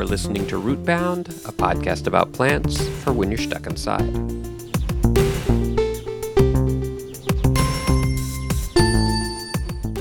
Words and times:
are 0.00 0.04
listening 0.06 0.46
to 0.46 0.58
Rootbound, 0.58 1.28
a 1.46 1.52
podcast 1.52 2.06
about 2.06 2.32
plants 2.32 2.88
for 3.04 3.12
when 3.12 3.30
you're 3.30 3.36
stuck 3.36 3.66
inside. 3.66 4.10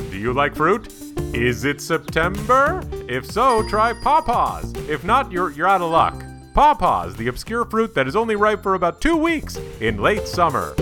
Do 0.10 0.18
you 0.18 0.32
like 0.32 0.56
fruit? 0.56 0.88
Is 1.34 1.66
it 1.66 1.82
September? 1.82 2.82
If 3.10 3.26
so, 3.30 3.68
try 3.68 3.92
pawpaws. 3.92 4.74
If 4.88 5.04
not, 5.04 5.34
you're, 5.34 5.52
you're 5.52 5.68
out 5.68 5.82
of 5.82 5.92
luck. 5.92 6.24
Pawpaws, 6.54 7.18
the 7.18 7.28
obscure 7.28 7.66
fruit 7.66 7.94
that 7.96 8.08
is 8.08 8.16
only 8.16 8.38
ripe 8.38 8.64
for 8.64 8.76
about 8.76 9.02
two 9.02 9.18
weeks 9.18 9.58
in 9.82 10.02
late 10.02 10.26
summer. 10.26 10.76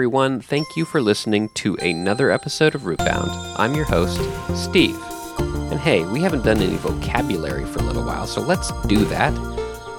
Everyone. 0.00 0.40
Thank 0.40 0.78
you 0.78 0.86
for 0.86 1.02
listening 1.02 1.50
to 1.50 1.74
another 1.76 2.30
episode 2.30 2.74
of 2.74 2.84
Rootbound. 2.84 3.28
I'm 3.58 3.74
your 3.74 3.84
host, 3.84 4.18
Steve. 4.54 4.98
And 5.38 5.78
hey, 5.78 6.06
we 6.06 6.22
haven't 6.22 6.42
done 6.42 6.56
any 6.56 6.76
vocabulary 6.76 7.66
for 7.66 7.80
a 7.80 7.82
little 7.82 8.02
while, 8.02 8.26
so 8.26 8.40
let's 8.40 8.72
do 8.86 9.04
that. 9.04 9.34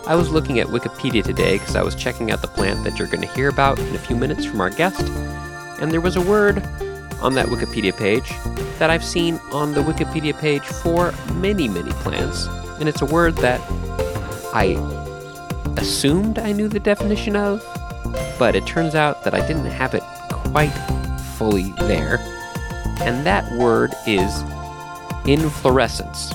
I 0.08 0.16
was 0.16 0.32
looking 0.32 0.58
at 0.58 0.66
Wikipedia 0.66 1.24
today 1.24 1.60
because 1.60 1.76
I 1.76 1.84
was 1.84 1.94
checking 1.94 2.32
out 2.32 2.41
the 2.41 2.48
plant 2.48 2.84
that 2.84 2.98
you're 2.98 3.10
going 3.10 3.22
to 3.22 3.32
hear 3.36 3.48
about 3.48 3.77
in 3.77 3.94
a 3.94 4.00
few 4.00 4.16
minutes 4.16 4.44
from 4.44 4.60
our 4.60 4.72
guest, 4.72 5.04
and 5.80 5.91
there 5.91 6.02
was 6.02 6.16
a 6.16 6.22
word 6.22 6.63
on 7.22 7.36
that 7.36 7.46
Wikipedia 7.49 7.96
page 7.96 8.32
that 8.80 8.90
I've 8.90 9.05
seen 9.05 9.36
on 9.52 9.74
the 9.76 9.82
Wikipedia 9.82 10.36
page 10.36 10.63
for 10.63 11.13
many, 11.36 11.68
many 11.68 11.91
plants, 11.91 12.48
and 12.80 12.90
it's 12.90 13.04
a 13.04 13.05
word 13.05 13.36
that 13.36 13.62
I 14.52 14.77
assumed 15.77 16.40
I 16.40 16.54
knew 16.54 16.70
the 16.70 16.80
definition 16.80 17.36
of, 17.36 17.63
but 18.41 18.55
it 18.55 18.65
turns 18.65 18.95
out 18.95 19.23
that 19.23 19.35
I 19.35 19.45
didn't 19.45 19.67
have 19.67 19.93
it 19.93 20.01
quite 20.31 20.73
fully 21.37 21.71
there. 21.81 22.17
And 23.01 23.23
that 23.23 23.51
word 23.51 23.93
is 24.07 24.41
inflorescence. 25.27 26.31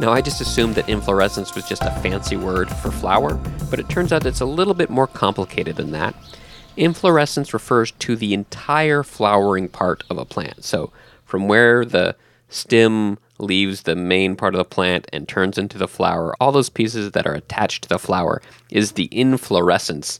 Now, 0.00 0.10
I 0.10 0.20
just 0.20 0.40
assumed 0.40 0.74
that 0.74 0.88
inflorescence 0.88 1.54
was 1.54 1.64
just 1.68 1.82
a 1.84 1.92
fancy 2.00 2.36
word 2.36 2.68
for 2.68 2.90
flower, 2.90 3.34
but 3.70 3.78
it 3.78 3.88
turns 3.88 4.12
out 4.12 4.26
it's 4.26 4.40
a 4.40 4.44
little 4.44 4.74
bit 4.74 4.90
more 4.90 5.06
complicated 5.06 5.76
than 5.76 5.92
that. 5.92 6.16
Inflorescence 6.76 7.54
refers 7.54 7.92
to 8.00 8.16
the 8.16 8.34
entire 8.34 9.04
flowering 9.04 9.68
part 9.68 10.02
of 10.10 10.18
a 10.18 10.24
plant. 10.24 10.64
So, 10.64 10.90
from 11.24 11.46
where 11.46 11.84
the 11.84 12.16
stem 12.48 13.16
leaves 13.38 13.82
the 13.82 13.94
main 13.94 14.34
part 14.34 14.56
of 14.56 14.58
the 14.58 14.64
plant 14.64 15.06
and 15.12 15.28
turns 15.28 15.56
into 15.56 15.78
the 15.78 15.86
flower, 15.86 16.34
all 16.40 16.50
those 16.50 16.68
pieces 16.68 17.12
that 17.12 17.28
are 17.28 17.34
attached 17.34 17.84
to 17.84 17.88
the 17.88 18.00
flower 18.00 18.42
is 18.70 18.92
the 18.92 19.08
inflorescence 19.12 20.18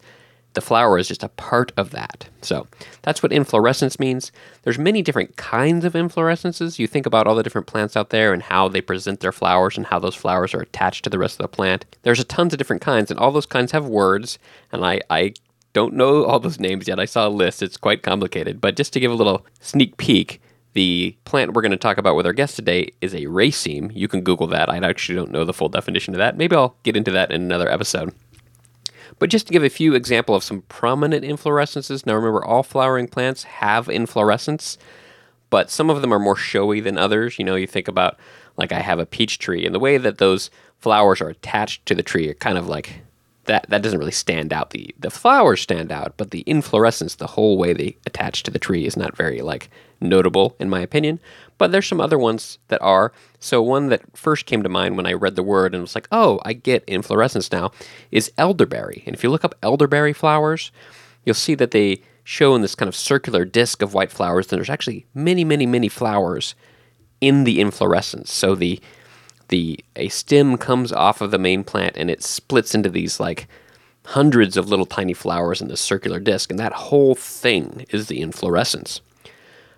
the 0.55 0.61
flower 0.61 0.99
is 0.99 1.09
just 1.09 1.23
a 1.23 1.29
part 1.29 1.73
of 1.77 1.91
that. 1.91 2.29
So 2.43 2.67
that's 3.03 3.23
what 3.23 3.33
inflorescence 3.33 3.99
means. 3.99 4.33
There's 4.63 4.79
many 4.79 5.03
different 5.03 5.37
kinds 5.37 5.85
of 5.85 5.95
inflorescences. 5.95 6.79
You 6.79 6.87
think 6.87 7.07
about 7.07 7.27
all 7.27 7.35
the 7.35 7.43
different 7.43 7.67
plants 7.67 7.97
out 7.97 8.11
there 8.11 8.33
and 8.33 8.43
how 8.43 8.69
they 8.69 8.81
present 8.81 9.21
their 9.21 9.33
flowers 9.33 9.77
and 9.77 9.87
how 9.87 9.99
those 9.99 10.15
flowers 10.15 10.55
are 10.55 10.61
attached 10.61 11.05
to 11.05 11.11
the 11.11 11.19
rest 11.19 11.41
of 11.41 11.45
the 11.45 11.49
plant. 11.49 11.85
There's 12.03 12.21
a 12.21 12.25
tons 12.25 12.53
of 12.53 12.59
different 12.59 12.83
kinds, 12.83 13.11
and 13.11 13.19
all 13.19 13.33
those 13.33 13.47
kinds 13.47 13.73
have 13.73 13.87
words. 13.87 14.39
And 14.71 14.85
I, 14.85 15.01
I 15.09 15.35
don't 15.73 15.95
know 15.95 16.25
all 16.25 16.41
those 16.41 16.61
names 16.61 16.89
yet. 16.89 17.01
I 17.01 17.07
saw 17.07 17.29
a 17.29 17.31
list. 17.31 17.63
It's 17.63 17.77
quite 17.77 18.03
complicated. 18.03 18.61
But 18.61 18.77
just 18.77 18.93
to 18.93 19.01
give 19.01 19.11
a 19.11 19.17
little 19.17 19.47
sneak 19.61 19.97
peek, 19.97 20.41
the 20.75 21.17
plant 21.25 21.53
we're 21.53 21.63
going 21.63 21.73
to 21.73 21.77
talk 21.77 21.99
about 21.99 22.17
with 22.17 22.27
our 22.27 22.33
guest 22.33 22.57
today 22.57 22.93
is 23.01 23.15
a 23.15 23.23
raceme. 23.23 23.91
You 23.95 24.09
can 24.09 24.23
Google 24.23 24.47
that. 24.49 24.71
I 24.71 24.79
actually 24.79 25.17
don't 25.17 25.31
know 25.31 25.45
the 25.45 25.53
full 25.53 25.69
definition 25.69 26.15
of 26.15 26.19
that. 26.19 26.37
Maybe 26.37 26.57
I'll 26.57 26.77
get 26.83 26.97
into 26.97 27.11
that 27.13 27.31
in 27.31 27.43
another 27.43 27.71
episode. 27.71 28.15
But 29.23 29.31
just 29.31 29.47
to 29.47 29.53
give 29.53 29.63
a 29.63 29.71
few 29.71 29.95
example 29.95 30.35
of 30.35 30.43
some 30.43 30.63
prominent 30.63 31.25
inflorescences. 31.25 32.05
Now 32.05 32.17
remember, 32.17 32.45
all 32.45 32.65
flowering 32.65 33.07
plants 33.07 33.45
have 33.45 33.89
inflorescence, 33.89 34.79
but 35.49 35.71
some 35.71 35.91
of 35.91 36.01
them 36.01 36.13
are 36.13 36.19
more 36.19 36.35
showy 36.35 36.81
than 36.81 36.99
others. 36.99 37.39
You 37.39 37.45
know, 37.45 37.55
you 37.55 37.69
think 37.69 37.87
about 37.87 38.19
like 38.57 38.73
I 38.73 38.81
have 38.81 38.99
a 38.99 39.07
peach 39.07 39.39
tree, 39.39 39.65
and 39.65 39.73
the 39.73 39.79
way 39.79 39.97
that 39.97 40.19
those 40.19 40.51
flowers 40.81 41.21
are 41.21 41.29
attached 41.29 41.87
to 41.87 41.95
the 41.95 42.03
tree 42.03 42.29
are 42.31 42.35
kind 42.35 42.59
of 42.59 42.67
like 42.67 43.03
that. 43.45 43.67
That 43.69 43.83
doesn't 43.83 43.99
really 43.99 44.13
stand 44.13 44.53
out. 44.53 44.71
the 44.71 44.95
The 44.99 45.11
flowers 45.11 45.61
stand 45.61 45.93
out, 45.93 46.15
but 46.17 46.31
the 46.31 46.45
inflorescence, 46.47 47.17
the 47.17 47.27
whole 47.29 47.59
way 47.59 47.73
they 47.73 47.97
attach 48.07 48.43
to 48.45 48.51
the 48.51 48.59
tree, 48.59 48.87
is 48.87 48.97
not 48.97 49.17
very 49.17 49.41
like 49.41 49.71
notable 50.01 50.57
in 50.59 50.69
my 50.69 50.81
opinion. 50.81 51.21
But 51.59 51.71
there's 51.71 51.87
some 51.87 52.01
other 52.01 52.19
ones 52.19 52.59
that 52.69 52.83
are. 52.83 53.13
So 53.39 53.63
one 53.63 53.89
that 53.89 54.17
first 54.17 54.47
came 54.47 54.63
to 54.63 54.69
mind 54.69 54.97
when 54.97 55.07
I 55.07 55.13
read 55.13 55.37
the 55.37 55.43
word 55.43 55.75
and 55.75 55.83
was 55.83 55.95
like, 55.95 56.09
oh, 56.11 56.41
I 56.45 56.53
get 56.53 56.85
inflorescence 56.87 57.53
now, 57.53 57.71
is 58.11 58.33
elderberry. 58.37 59.03
And 59.07 59.15
if 59.15 59.23
you 59.23 59.31
look 59.31 59.45
up 59.45 59.55
elderberry 59.63 60.13
flowers, 60.13 60.73
you'll 61.25 61.35
see 61.35 61.55
that 61.55 61.71
they 61.71 62.03
show 62.25 62.55
in 62.55 62.63
this 62.63 62.75
kind 62.75 62.89
of 62.89 62.97
circular 62.97 63.45
disc 63.45 63.83
of 63.83 63.95
white 63.95 64.11
flowers. 64.11 64.51
And 64.51 64.59
there's 64.59 64.71
actually 64.71 65.07
many, 65.15 65.45
many, 65.45 65.67
many 65.67 65.89
flowers 65.89 66.55
in 67.21 67.45
the 67.45 67.61
inflorescence. 67.61 68.33
So 68.33 68.55
the 68.55 68.81
the 69.53 69.79
a 69.97 70.09
stem 70.09 70.57
comes 70.57 70.93
off 70.93 71.21
of 71.21 71.31
the 71.31 71.39
main 71.39 71.63
plant 71.63 71.95
and 71.99 72.11
it 72.11 72.23
splits 72.23 72.75
into 72.75 72.89
these 72.89 73.21
like 73.21 73.47
hundreds 74.07 74.57
of 74.57 74.71
little 74.71 74.87
tiny 74.87 75.13
flowers 75.13 75.61
in 75.61 75.69
this 75.69 75.81
circular 75.81 76.19
disc, 76.19 76.51
and 76.51 76.59
that 76.59 76.73
whole 76.73 77.15
thing 77.15 77.85
is 77.91 78.07
the 78.07 78.23
inflorescence. 78.23 79.03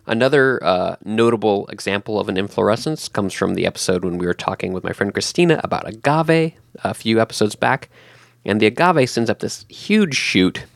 Another 0.07 0.63
uh, 0.63 0.95
notable 1.05 1.67
example 1.67 2.21
of 2.21 2.29
an 2.29 2.37
inflorescence 2.37 3.09
comes 3.09 3.35
from 3.35 3.55
the 3.55 3.67
episode 3.67 4.05
when 4.05 4.17
we 4.17 4.27
were 4.27 4.33
talking 4.33 4.73
with 4.73 4.85
my 4.85 4.93
friend 4.93 5.13
Christina 5.13 5.61
about 5.65 5.89
agave 5.89 6.55
a 6.85 6.95
few 6.95 7.21
episodes 7.21 7.57
back. 7.57 7.91
And 8.45 8.61
the 8.61 8.67
agave 8.67 9.11
sends 9.11 9.29
up 9.29 9.41
this 9.41 9.67
huge 9.69 10.15
shoot 10.15 10.67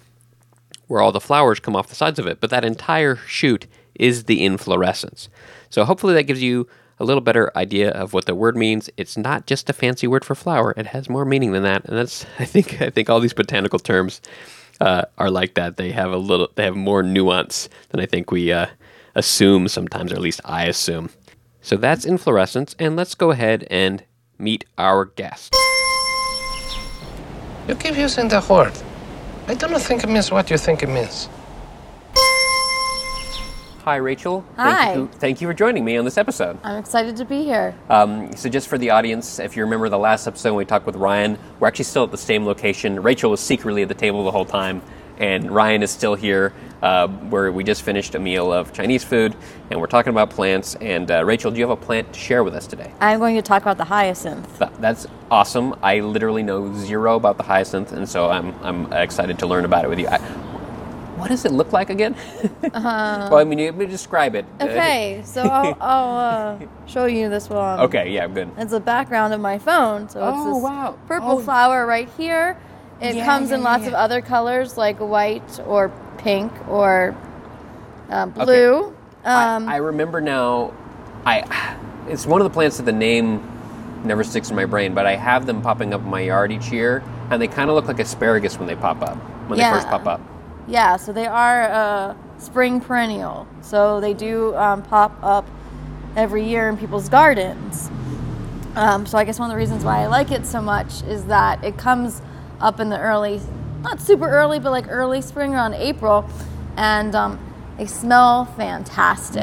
where 0.88 1.00
all 1.00 1.12
the 1.12 1.20
flowers 1.20 1.60
come 1.60 1.76
off 1.76 1.88
the 1.88 1.94
sides 1.94 2.19
of 2.19 2.26
it, 2.26 2.41
but 2.41 2.50
that 2.50 2.64
entire 2.64 3.14
shoot 3.14 3.66
is 3.94 4.25
the 4.25 4.44
inflorescence. 4.44 5.28
So 5.70 5.84
hopefully 5.84 6.14
that 6.14 6.25
gives 6.25 6.42
you 6.42 6.66
a 7.00 7.04
little 7.04 7.20
better 7.20 7.50
idea 7.56 7.91
of 7.91 8.12
what 8.12 8.26
the 8.26 8.34
word 8.34 8.56
means. 8.56 8.91
It's 8.97 9.16
not 9.16 9.47
just 9.47 9.70
a 9.70 9.72
fancy 9.72 10.06
word 10.06 10.25
for 10.25 10.34
flower; 10.34 10.75
it 10.76 10.86
has 10.88 11.09
more 11.09 11.25
meaning 11.25 11.53
than 11.53 11.62
that. 11.62 11.84
And 11.84 11.97
that's 11.97 12.26
I 12.38 12.44
think 12.44 12.81
I 12.81 12.91
think 12.91 13.09
all 13.09 13.20
these 13.20 13.32
botanical 13.32 13.78
terms 13.78 14.20
uh, 14.81 15.04
are 15.16 15.31
like 15.31 15.54
that. 15.54 15.76
They 15.76 15.92
have 15.92 16.12
a 16.12 16.16
little 16.16 16.50
they 16.54 16.64
have 16.64 16.76
more 16.76 17.03
nuance 17.03 17.69
than 17.91 18.00
I 18.00 18.06
think 18.06 18.31
we 18.31 18.53
uh, 18.53 18.66
assume 19.14 19.69
sometimes, 19.69 20.12
or 20.12 20.16
at 20.16 20.20
least 20.20 20.41
I 20.44 20.64
assume. 20.64 21.10
So 21.60 21.76
that's 21.76 22.04
inflorescence, 22.04 22.75
and 22.78 22.97
let's 22.97 23.14
go 23.14 23.31
ahead 23.31 23.66
and 23.70 24.04
meet 24.38 24.64
our 24.78 25.06
guest. 25.06 25.54
You 27.66 27.75
keep 27.75 27.97
using 27.98 28.28
the 28.28 28.44
word. 28.48 28.72
I 29.48 29.54
don't 29.54 29.78
think 29.81 30.04
it 30.04 30.08
means 30.08 30.31
what 30.31 30.50
you 30.50 30.56
think 30.56 30.82
it 30.82 30.88
means. 30.88 31.28
Hi, 33.88 33.97
Rachel. 33.97 34.44
Hi. 34.56 34.84
Thank 34.84 34.97
you, 34.99 35.19
thank 35.19 35.41
you 35.41 35.49
for 35.49 35.54
joining 35.54 35.82
me 35.82 35.97
on 35.97 36.04
this 36.04 36.19
episode. 36.19 36.59
I'm 36.62 36.76
excited 36.76 37.16
to 37.16 37.25
be 37.25 37.43
here. 37.44 37.75
Um, 37.88 38.31
so, 38.37 38.50
just 38.50 38.69
for 38.69 38.76
the 38.76 38.91
audience, 38.91 39.38
if 39.38 39.56
you 39.56 39.62
remember 39.65 39.88
the 39.88 39.97
last 39.99 40.26
episode 40.26 40.50
when 40.50 40.59
we 40.59 40.65
talked 40.66 40.84
with 40.84 40.97
Ryan, 40.97 41.38
we're 41.59 41.69
actually 41.69 41.87
still 41.87 42.04
at 42.04 42.10
the 42.10 42.19
same 42.19 42.44
location. 42.44 43.03
Rachel 43.03 43.31
was 43.31 43.41
secretly 43.41 43.81
at 43.81 43.88
the 43.88 43.94
table 43.94 44.22
the 44.26 44.31
whole 44.31 44.44
time, 44.44 44.82
and 45.16 45.50
Ryan 45.50 45.82
is 45.82 45.91
still 45.91 46.15
here, 46.15 46.53
uh, 46.82 47.09
where 47.09 47.50
we 47.50 47.65
just 47.65 47.81
finished 47.81 48.15
a 48.15 48.19
meal 48.19 48.53
of 48.53 48.75
Chinese 48.75 49.04
food, 49.04 49.34
and 49.71 49.81
we're 49.81 49.87
talking 49.87 50.10
about 50.10 50.28
plants. 50.28 50.75
And 50.75 51.10
uh, 51.10 51.25
Rachel, 51.25 51.50
do 51.50 51.56
you 51.56 51.66
have 51.66 51.70
a 51.70 51.82
plant 51.82 52.12
to 52.12 52.20
share 52.20 52.44
with 52.44 52.55
us 52.55 52.66
today? 52.66 52.93
I'm 53.00 53.19
going 53.19 53.37
to 53.37 53.43
talk 53.43 53.62
about 53.62 53.78
the 53.78 53.87
hyacinth. 53.87 54.59
Th- 54.59 54.70
That's 54.81 55.06
awesome. 55.31 55.75
I 55.82 56.00
literally 56.00 56.43
know 56.43 56.75
zero 56.75 57.16
about 57.16 57.38
the 57.38 57.43
hyacinth, 57.44 57.93
and 57.93 58.06
so 58.06 58.28
I'm 58.28 58.55
I'm 58.62 58.93
excited 58.93 59.38
to 59.38 59.47
learn 59.47 59.65
about 59.65 59.87
it 59.87 59.88
with 59.88 59.99
you. 59.99 60.09
I, 60.09 60.19
what 61.19 61.29
does 61.29 61.45
it 61.45 61.53
look 61.53 61.73
like 61.73 61.91
again? 61.91 62.15
well, 62.73 63.37
I 63.38 63.44
mean, 63.44 63.59
you 63.59 63.67
let 63.67 63.76
me 63.76 63.87
describe 63.87 64.35
it. 64.35 64.44
Okay, 64.61 65.23
so 65.25 65.43
I'll, 65.43 65.76
I'll 65.81 66.17
uh, 66.62 66.67
show 66.87 67.06
you 67.06 67.29
this 67.29 67.49
one. 67.49 67.81
okay, 67.81 68.11
yeah, 68.11 68.26
good. 68.29 68.50
It's 68.56 68.70
the 68.70 68.81
background 68.81 69.35
of 69.35 69.41
my 69.41 69.59
phone. 69.59 70.09
So 70.09 70.20
it's 70.29 70.37
Oh, 70.38 70.55
this 70.55 70.62
wow. 70.62 70.99
purple 71.06 71.31
Oh. 71.32 71.38
flower 71.41 71.87
right 71.87 72.09
here. 72.17 72.56
It 73.00 73.15
Yeah, 73.17 73.25
comes 73.25 73.50
yeah, 73.50 73.56
in 73.56 73.62
yeah, 73.62 73.69
lots 73.70 73.82
yeah. 73.82 73.88
of 73.88 73.94
other 73.94 74.20
colors 74.20 74.76
like 74.76 74.99
white 74.99 75.61
or 75.67 75.91
pink 76.19 76.53
or 76.69 77.15
uh, 78.11 78.26
blue. 78.26 78.94
Um, 79.25 79.69
I, 79.69 79.75
I 79.75 79.76
remember 79.76 80.21
now. 80.21 80.73
I 81.26 81.76
it's 82.09 82.26
one 82.26 82.41
of 82.41 82.44
the 82.44 82.55
plants 82.55 82.79
that 82.79 82.85
the 82.85 82.93
name 82.93 83.43
never 84.05 84.25
sticks 84.25 84.50
in 84.50 84.56
my 84.56 84.64
brain, 84.64 84.94
but 84.94 85.05
I 85.06 85.17
have 85.17 85.44
them 85.47 85.61
popping 85.62 85.93
up 85.93 86.00
in 86.00 86.09
my 86.09 86.21
yard 86.21 86.50
each 86.53 86.71
year, 86.73 87.03
and 87.31 87.41
they 87.43 87.49
kind 87.49 87.69
of 87.69 87.76
look 87.76 87.87
like 87.87 87.99
asparagus 87.99 88.59
when 88.59 88.67
they 88.67 88.76
pop 88.76 89.03
up. 89.03 89.17
When 89.49 89.59
they 89.59 89.64
first 89.64 89.88
pop 89.88 90.06
up. 90.06 90.21
Yeah, 90.69 90.99
so 90.99 91.12
they 91.15 91.26
are 91.26 91.62
a 91.62 92.17
spring 92.38 92.81
perennial. 92.81 93.49
So 93.62 94.00
they 94.00 94.12
do 94.12 94.55
um, 94.55 94.82
pop 94.82 95.19
up 95.23 95.49
every 96.15 96.44
year 96.47 96.69
in 96.69 96.76
people's 96.76 97.09
gardens. 97.09 97.91
Um, 98.76 99.06
so 99.06 99.17
I 99.17 99.25
guess 99.25 99.38
one 99.38 99.50
of 99.50 99.55
the 99.55 99.59
reasons 99.59 99.82
why 99.82 100.03
I 100.03 100.06
like 100.06 100.31
it 100.31 100.44
so 100.44 100.61
much 100.61 101.03
is 101.05 101.25
that 101.25 101.65
it 101.65 101.79
comes 101.79 102.20
up 102.61 102.81
in 102.81 102.91
the 102.91 103.00
early, 103.00 103.41
not 103.82 104.00
super 104.00 104.29
early, 104.29 104.61
but 104.61 104.70
like 104.70 104.87
early 104.88 105.23
spring 105.23 105.55
around 105.55 105.75
April, 105.75 106.29
and 106.76 107.14
um, 107.14 107.38
they 107.79 107.87
smell 107.87 108.44
fantastic. 108.44 109.43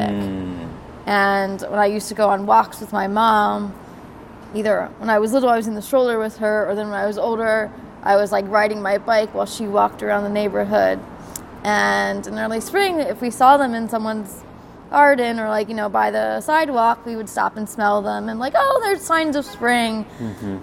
And 1.08 1.62
when 1.62 1.80
I 1.80 1.88
used 1.88 2.08
to 2.10 2.14
go 2.14 2.30
on 2.30 2.46
walks 2.46 2.80
with 2.80 2.94
my 2.94 3.08
mom, 3.08 3.74
either 4.54 4.90
when 5.00 5.10
I 5.10 5.20
was 5.20 5.34
little, 5.34 5.50
I 5.50 5.58
was 5.58 5.68
in 5.68 5.74
the 5.76 5.82
stroller 5.82 6.20
with 6.20 6.38
her, 6.38 6.70
or 6.70 6.76
then 6.76 6.90
when 6.90 7.00
I 7.00 7.06
was 7.06 7.18
older, 7.18 7.72
I 8.04 8.16
was 8.16 8.32
like 8.32 8.46
riding 8.48 8.82
my 8.82 9.00
bike 9.00 9.34
while 9.34 9.48
she 9.48 9.68
walked 9.68 10.04
around 10.04 10.24
the 10.24 10.30
neighborhood. 10.30 11.00
And 11.66 12.28
in 12.28 12.38
early 12.38 12.62
spring, 12.62 13.00
if 13.00 13.22
we 13.22 13.32
saw 13.32 13.58
them 13.58 13.74
in 13.74 13.90
someone's 13.90 14.44
garden 14.92 15.40
or 15.40 15.50
like 15.50 15.68
you 15.68 15.74
know 15.74 15.90
by 15.90 16.12
the 16.12 16.40
sidewalk, 16.42 17.04
we 17.08 17.16
would 17.16 17.28
stop 17.28 17.58
and 17.58 17.68
smell 17.68 18.04
them 18.04 18.30
and 18.30 18.40
like, 18.40 18.54
oh, 18.56 18.80
there's 18.84 19.02
signs 19.02 19.36
of 19.36 19.46
spring. 19.46 20.06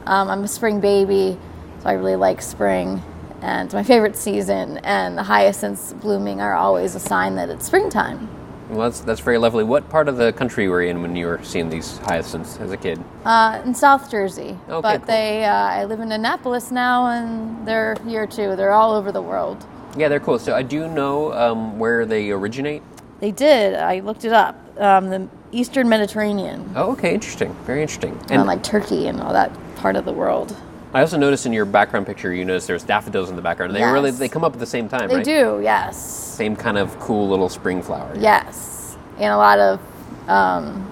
Um, 0.06 0.30
I'm 0.30 0.44
a 0.44 0.48
spring 0.48 0.78
baby, 0.80 1.36
so 1.80 1.88
I 1.88 1.94
really 1.94 2.14
like 2.14 2.40
spring. 2.40 3.02
And 3.40 3.66
it's 3.66 3.74
my 3.74 3.82
favorite 3.82 4.14
season 4.16 4.78
and 4.84 5.18
the 5.18 5.24
hyacinths 5.24 5.92
blooming 5.94 6.40
are 6.40 6.54
always 6.54 6.94
a 6.94 7.00
sign 7.00 7.34
that 7.34 7.48
it's 7.50 7.66
springtime. 7.66 8.28
Well, 8.70 8.88
that's 8.88 9.00
that's 9.00 9.20
very 9.20 9.38
lovely. 9.38 9.64
What 9.64 9.88
part 9.90 10.06
of 10.08 10.16
the 10.18 10.32
country 10.32 10.68
were 10.68 10.82
you 10.84 10.90
in 10.90 11.02
when 11.02 11.16
you 11.16 11.26
were 11.26 11.40
seeing 11.42 11.68
these 11.68 11.98
hyacinths 11.98 12.58
as 12.60 12.70
a 12.70 12.76
kid? 12.76 13.02
Uh, 13.24 13.60
in 13.64 13.74
South 13.74 14.08
Jersey, 14.08 14.56
Okay, 14.68 14.80
but 14.80 14.98
cool. 14.98 15.06
they 15.08 15.44
uh, 15.44 15.52
I 15.52 15.84
live 15.84 15.98
in 15.98 16.12
Annapolis 16.12 16.70
now, 16.70 17.08
and 17.08 17.66
they're 17.66 17.96
here 18.06 18.28
too. 18.28 18.54
They're 18.54 18.70
all 18.72 18.92
over 18.92 19.10
the 19.10 19.20
world. 19.20 19.66
Yeah, 19.96 20.08
they're 20.08 20.20
cool. 20.20 20.38
So 20.38 20.54
I 20.54 20.62
do 20.62 20.88
know 20.88 21.32
um, 21.32 21.78
where 21.78 22.06
they 22.06 22.30
originate. 22.30 22.82
They 23.20 23.30
did. 23.30 23.74
I 23.74 24.00
looked 24.00 24.24
it 24.24 24.32
up. 24.32 24.56
Um, 24.78 25.10
the 25.10 25.28
Eastern 25.52 25.88
Mediterranean, 25.88 26.72
Oh, 26.74 26.92
okay, 26.92 27.12
interesting. 27.14 27.52
Very 27.66 27.82
interesting. 27.82 28.16
and 28.22 28.30
And 28.32 28.46
like 28.46 28.62
Turkey 28.62 29.06
and 29.06 29.20
all 29.20 29.32
that 29.34 29.50
part 29.76 29.96
of 29.96 30.04
the 30.06 30.12
world. 30.12 30.56
I 30.94 31.00
also 31.00 31.16
noticed 31.18 31.44
in 31.46 31.52
your 31.52 31.64
background 31.66 32.06
picture, 32.06 32.32
you 32.32 32.44
noticed 32.44 32.66
there's 32.66 32.82
daffodils 32.82 33.28
in 33.30 33.36
the 33.36 33.42
background. 33.42 33.74
They 33.74 33.82
really 33.84 34.10
they 34.10 34.28
come 34.28 34.44
up 34.44 34.54
at 34.54 34.58
the 34.60 34.66
same 34.66 34.88
time, 34.88 35.08
They 35.08 35.16
right? 35.16 35.24
do, 35.24 35.60
yes, 35.62 35.96
Same 36.02 36.56
kind 36.56 36.76
of 36.78 36.98
cool 37.00 37.28
little 37.28 37.48
spring 37.48 37.82
flower. 37.82 38.12
yes, 38.18 38.96
and 39.18 39.32
a 39.32 39.36
lot 39.36 39.58
of, 39.58 39.80
um, 40.28 40.90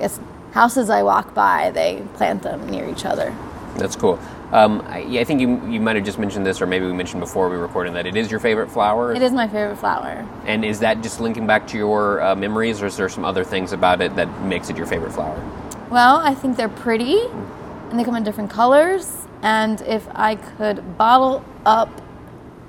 yes, 0.00 0.18
houses 0.52 0.90
I 0.90 1.02
walk 1.02 1.34
by, 1.34 1.70
they 1.70 2.02
plant 2.14 2.42
them 2.42 2.66
near 2.68 2.88
each 2.88 3.04
other. 3.04 3.34
That's 3.76 3.96
cool. 3.96 4.18
Um, 4.52 4.82
I, 4.86 5.00
I 5.18 5.24
think 5.24 5.40
you 5.40 5.60
you 5.68 5.80
might 5.80 5.96
have 5.96 6.04
just 6.04 6.18
mentioned 6.18 6.46
this, 6.46 6.62
or 6.62 6.66
maybe 6.66 6.86
we 6.86 6.92
mentioned 6.92 7.20
before 7.20 7.48
we 7.50 7.56
were 7.56 7.62
recording 7.62 7.92
that 7.94 8.06
it 8.06 8.16
is 8.16 8.30
your 8.30 8.40
favorite 8.40 8.70
flower. 8.70 9.14
It 9.14 9.22
is 9.22 9.32
my 9.32 9.46
favorite 9.46 9.76
flower. 9.76 10.26
And 10.46 10.64
is 10.64 10.80
that 10.80 11.02
just 11.02 11.20
linking 11.20 11.46
back 11.46 11.66
to 11.68 11.76
your 11.76 12.22
uh, 12.22 12.34
memories, 12.34 12.80
or 12.80 12.86
is 12.86 12.96
there 12.96 13.08
some 13.08 13.24
other 13.24 13.44
things 13.44 13.72
about 13.72 14.00
it 14.00 14.16
that 14.16 14.42
makes 14.42 14.70
it 14.70 14.76
your 14.76 14.86
favorite 14.86 15.12
flower? 15.12 15.38
Well, 15.90 16.16
I 16.16 16.34
think 16.34 16.56
they're 16.56 16.68
pretty, 16.68 17.18
and 17.90 17.98
they 17.98 18.04
come 18.04 18.16
in 18.16 18.24
different 18.24 18.50
colors. 18.50 19.26
And 19.42 19.80
if 19.82 20.06
I 20.14 20.36
could 20.36 20.96
bottle 20.96 21.44
up 21.64 21.90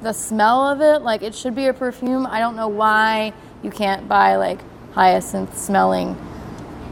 the 0.01 0.13
smell 0.13 0.67
of 0.67 0.81
it, 0.81 1.01
like 1.01 1.23
it 1.23 1.33
should 1.33 1.55
be 1.55 1.67
a 1.67 1.73
perfume, 1.73 2.25
I 2.25 2.39
don't 2.39 2.55
know 2.55 2.67
why 2.67 3.33
you 3.63 3.71
can't 3.71 4.07
buy 4.07 4.35
like 4.35 4.59
hyacinth 4.93 5.57
smelling 5.57 6.17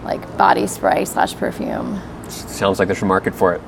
like 0.04 0.38
body 0.38 0.68
spray 0.68 1.06
slash 1.06 1.36
perfume. 1.36 2.01
Sounds 2.30 2.80
like 2.80 2.88
there's 2.88 3.01
a 3.01 3.06
market 3.06 3.36
for 3.36 3.54
it. 3.54 3.62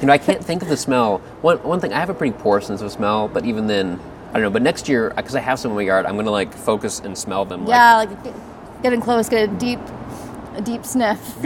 You 0.00 0.06
know, 0.06 0.12
I 0.14 0.18
can't 0.18 0.42
think 0.42 0.62
of 0.62 0.68
the 0.68 0.76
smell. 0.76 1.18
One 1.42 1.58
one 1.58 1.78
thing, 1.80 1.92
I 1.92 1.98
have 2.00 2.08
a 2.10 2.14
pretty 2.14 2.36
poor 2.38 2.60
sense 2.60 2.80
of 2.80 2.90
smell, 2.90 3.28
but 3.28 3.44
even 3.44 3.66
then, 3.66 4.00
I 4.30 4.34
don't 4.34 4.42
know. 4.42 4.50
But 4.50 4.62
next 4.62 4.88
year, 4.88 5.12
because 5.14 5.34
I 5.34 5.40
have 5.40 5.58
some 5.58 5.72
in 5.72 5.76
my 5.76 5.82
yard, 5.82 6.06
I'm 6.06 6.16
gonna 6.16 6.30
like 6.30 6.54
focus 6.54 7.00
and 7.00 7.16
smell 7.18 7.44
them. 7.44 7.66
like- 7.66 7.68
Yeah, 7.76 7.96
like 7.96 8.24
get- 8.24 8.82
getting 8.82 9.00
close, 9.02 9.28
get 9.28 9.48
a 9.48 9.52
deep, 9.52 9.78
a 10.56 10.62
deep 10.62 10.86
sniff. 10.86 11.18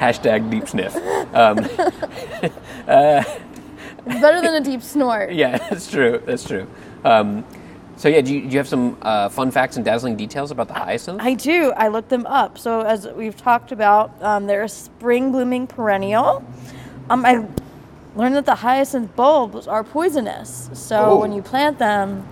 hashtag 0.00 0.50
deep 0.50 0.68
sniff. 0.68 0.94
Um, 1.34 1.58
It's 1.60 2.54
better 4.20 4.40
than 4.40 4.54
a 4.54 4.60
deep 4.60 4.82
snort. 4.82 5.32
yeah, 5.42 5.58
that's 5.58 5.90
true. 5.90 6.22
That's 6.24 6.44
true. 6.44 6.66
Um, 7.04 7.44
so 7.98 8.08
yeah, 8.08 8.20
do 8.20 8.32
you, 8.32 8.40
do 8.42 8.48
you 8.48 8.58
have 8.58 8.68
some 8.68 8.96
uh, 9.02 9.28
fun 9.28 9.50
facts 9.50 9.76
and 9.76 9.84
dazzling 9.84 10.16
details 10.16 10.50
about 10.52 10.68
the 10.68 10.74
hyacinth? 10.74 11.20
I 11.20 11.34
do. 11.34 11.72
I 11.76 11.88
looked 11.88 12.08
them 12.08 12.26
up. 12.26 12.56
So 12.56 12.82
as 12.82 13.08
we've 13.08 13.36
talked 13.36 13.72
about, 13.72 14.10
um, 14.22 14.46
they're 14.46 14.62
a 14.62 14.68
spring 14.68 15.32
blooming 15.32 15.66
perennial. 15.66 16.44
Um, 17.10 17.26
I 17.26 17.44
learned 18.14 18.36
that 18.36 18.46
the 18.46 18.54
hyacinth 18.54 19.14
bulbs 19.16 19.66
are 19.66 19.82
poisonous. 19.82 20.70
So 20.74 20.96
Oh. 20.96 21.20
when 21.20 21.32
you 21.32 21.42
plant 21.42 21.78
them, 21.80 22.24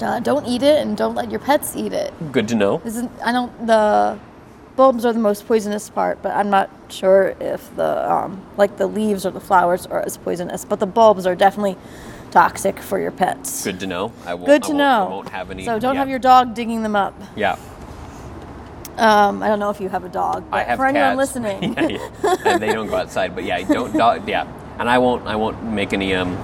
uh, 0.00 0.20
don't 0.20 0.46
eat 0.46 0.62
it 0.62 0.80
and 0.86 0.96
don't 0.96 1.14
let 1.14 1.30
your 1.30 1.40
pets 1.40 1.76
eat 1.76 1.92
it. 1.92 2.12
Good 2.32 2.48
to 2.48 2.54
know. 2.54 2.78
This 2.84 2.96
is 2.96 3.06
I 3.24 3.32
don't 3.32 3.66
the 3.66 4.18
bulbs 4.76 5.04
are 5.04 5.12
the 5.12 5.18
most 5.18 5.46
poisonous 5.46 5.88
part, 5.90 6.22
but 6.22 6.34
I'm 6.36 6.50
not 6.50 6.70
sure 6.88 7.34
if 7.40 7.74
the 7.76 8.10
um, 8.10 8.42
like 8.56 8.76
the 8.76 8.86
leaves 8.86 9.24
or 9.26 9.30
the 9.30 9.40
flowers 9.40 9.86
are 9.86 10.00
as 10.02 10.16
poisonous. 10.16 10.64
But 10.64 10.80
the 10.80 10.86
bulbs 10.86 11.26
are 11.26 11.34
definitely 11.34 11.76
toxic 12.36 12.78
for 12.80 12.98
your 12.98 13.10
pets. 13.10 13.64
Good 13.64 13.80
to 13.80 13.86
know. 13.86 14.12
I 14.26 14.34
won't, 14.34 14.46
Good 14.46 14.64
I 14.64 14.66
to 14.66 14.72
won't- 14.72 14.78
know. 14.78 15.06
I 15.06 15.10
won't 15.10 15.28
have 15.30 15.50
any. 15.50 15.64
So 15.64 15.78
don't 15.78 15.94
yeah. 15.94 16.00
have 16.00 16.10
your 16.10 16.18
dog 16.18 16.54
digging 16.54 16.82
them 16.82 16.94
up. 16.94 17.14
Yeah, 17.34 17.56
Um, 18.98 19.42
I 19.42 19.48
don't 19.48 19.58
know 19.58 19.70
if 19.70 19.80
you 19.80 19.88
have 19.88 20.04
a 20.04 20.10
dog, 20.10 20.44
but 20.50 20.56
I 20.58 20.62
have 20.64 20.78
for 20.78 20.84
anyone 20.84 21.16
cats. 21.16 21.34
listening, 21.34 21.72
yeah, 21.72 21.88
yeah. 21.88 22.36
And 22.44 22.62
they 22.62 22.72
don't 22.74 22.88
go 22.88 22.96
outside, 22.96 23.34
but 23.34 23.44
yeah, 23.44 23.62
don't. 23.62 23.96
Dog, 23.96 24.28
yeah, 24.28 24.46
and 24.78 24.86
I 24.86 24.98
won't. 24.98 25.26
I 25.26 25.36
won't 25.36 25.62
make 25.64 25.94
any 25.94 26.14
um 26.14 26.36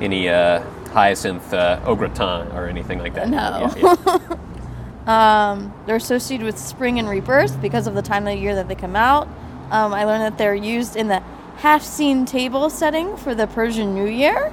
any 0.00 0.28
uh, 0.28 0.60
hyacinth 0.92 1.54
uh, 1.54 1.78
au 1.86 1.94
gratin 1.94 2.50
or 2.56 2.66
anything 2.66 2.98
like 2.98 3.14
that. 3.14 3.28
No. 3.28 3.70
Yeah, 3.76 3.96
yeah. 5.06 5.68
they're 5.86 5.96
associated 5.96 6.44
with 6.44 6.58
spring 6.58 6.98
and 6.98 7.08
rebirth 7.08 7.60
because 7.62 7.86
of 7.86 7.94
the 7.94 8.02
time 8.02 8.26
of 8.26 8.34
the 8.34 8.40
year 8.40 8.56
that 8.56 8.66
they 8.66 8.74
come 8.74 8.96
out. 8.96 9.28
Um, 9.70 9.94
I 9.94 10.04
learned 10.04 10.22
that 10.22 10.38
they're 10.38 10.54
used 10.56 10.96
in 10.96 11.06
the 11.06 11.20
Haft-Seen 11.58 12.26
table 12.26 12.68
setting 12.68 13.16
for 13.16 13.32
the 13.34 13.46
Persian 13.46 13.94
New 13.94 14.06
Year. 14.08 14.52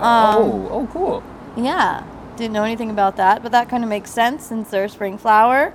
Oh, 0.00 0.68
oh, 0.70 0.88
cool. 0.92 1.22
Yeah, 1.56 2.04
didn't 2.36 2.52
know 2.52 2.64
anything 2.64 2.90
about 2.90 3.16
that, 3.16 3.42
but 3.42 3.52
that 3.52 3.68
kind 3.68 3.82
of 3.82 3.90
makes 3.90 4.10
sense 4.10 4.44
since 4.44 4.70
they're 4.70 4.84
a 4.84 4.88
spring 4.88 5.18
flower. 5.18 5.72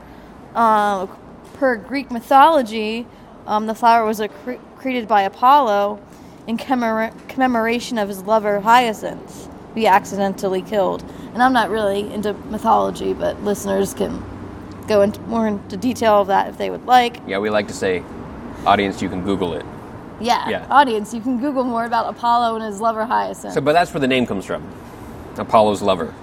Uh, 0.56 1.08
per 1.54 1.76
Greek 1.78 2.12
mythology, 2.12 3.06
um, 3.48 3.68
the 3.68 3.76
flower 3.76 4.06
was 4.06 4.20
accre- 4.20 4.60
created 4.78 5.08
by 5.08 5.24
Apollo 5.24 6.00
in 6.48 6.58
commemora- 6.58 7.14
commemoration 7.28 7.98
of 7.98 8.08
his 8.08 8.24
lover 8.24 8.60
Hyacinth, 8.62 9.48
who 9.74 9.82
he 9.82 9.88
accidentally 9.88 10.62
killed. 10.62 11.04
And 11.34 11.42
I'm 11.42 11.54
not 11.54 11.70
really 11.70 12.12
into 12.14 12.34
mythology, 12.34 13.14
but 13.14 13.42
listeners 13.44 13.94
can 13.94 14.24
go 14.88 15.02
into 15.02 15.20
more 15.22 15.48
into 15.48 15.78
detail 15.78 16.22
of 16.22 16.28
that 16.28 16.50
if 16.50 16.58
they 16.58 16.70
would 16.70 16.86
like. 16.86 17.18
Yeah, 17.28 17.40
we 17.40 17.50
like 17.50 17.68
to 17.70 17.74
say, 17.74 18.04
audience, 18.66 19.02
you 19.02 19.10
can 19.10 19.24
Google 19.24 19.54
it. 19.54 19.66
Yeah, 20.20 20.50
Yeah. 20.50 20.66
audience, 20.70 21.14
you 21.14 21.22
can 21.22 21.40
Google 21.40 21.64
more 21.64 21.86
about 21.86 22.08
Apollo 22.10 22.56
and 22.56 22.64
his 22.64 22.80
lover 22.80 23.06
Hyacinth. 23.06 23.54
So, 23.54 23.62
but 23.62 23.74
that's 23.74 23.94
where 23.94 24.02
the 24.02 24.08
name 24.08 24.26
comes 24.26 24.46
from. 24.46 24.64
Apollo's 25.38 25.82
lover. 25.82 26.14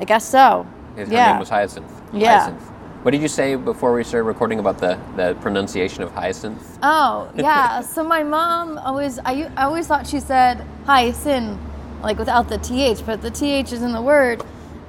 I 0.00 0.04
guess 0.04 0.28
so. 0.28 0.66
His 0.96 1.08
yeah. 1.08 1.32
name 1.32 1.40
was 1.40 1.48
Hyacinth. 1.48 1.90
Yeah. 2.12 2.44
Hyacinth. 2.44 2.70
What 3.02 3.12
did 3.12 3.22
you 3.22 3.28
say 3.28 3.54
before 3.54 3.94
we 3.94 4.04
started 4.04 4.24
recording 4.24 4.58
about 4.58 4.76
the, 4.76 4.98
the 5.16 5.34
pronunciation 5.40 6.02
of 6.02 6.12
hyacinth? 6.12 6.78
Oh 6.82 7.30
yeah. 7.34 7.80
so 7.80 8.04
my 8.04 8.22
mom 8.22 8.76
always 8.76 9.18
I, 9.20 9.50
I 9.56 9.64
always 9.64 9.86
thought 9.86 10.06
she 10.06 10.20
said 10.20 10.62
hyacinth 10.84 11.58
like 12.02 12.18
without 12.18 12.50
the 12.50 12.58
th, 12.58 13.04
but 13.06 13.22
the 13.22 13.30
th 13.30 13.72
is 13.72 13.80
in 13.80 13.92
the 13.92 14.02
word. 14.02 14.42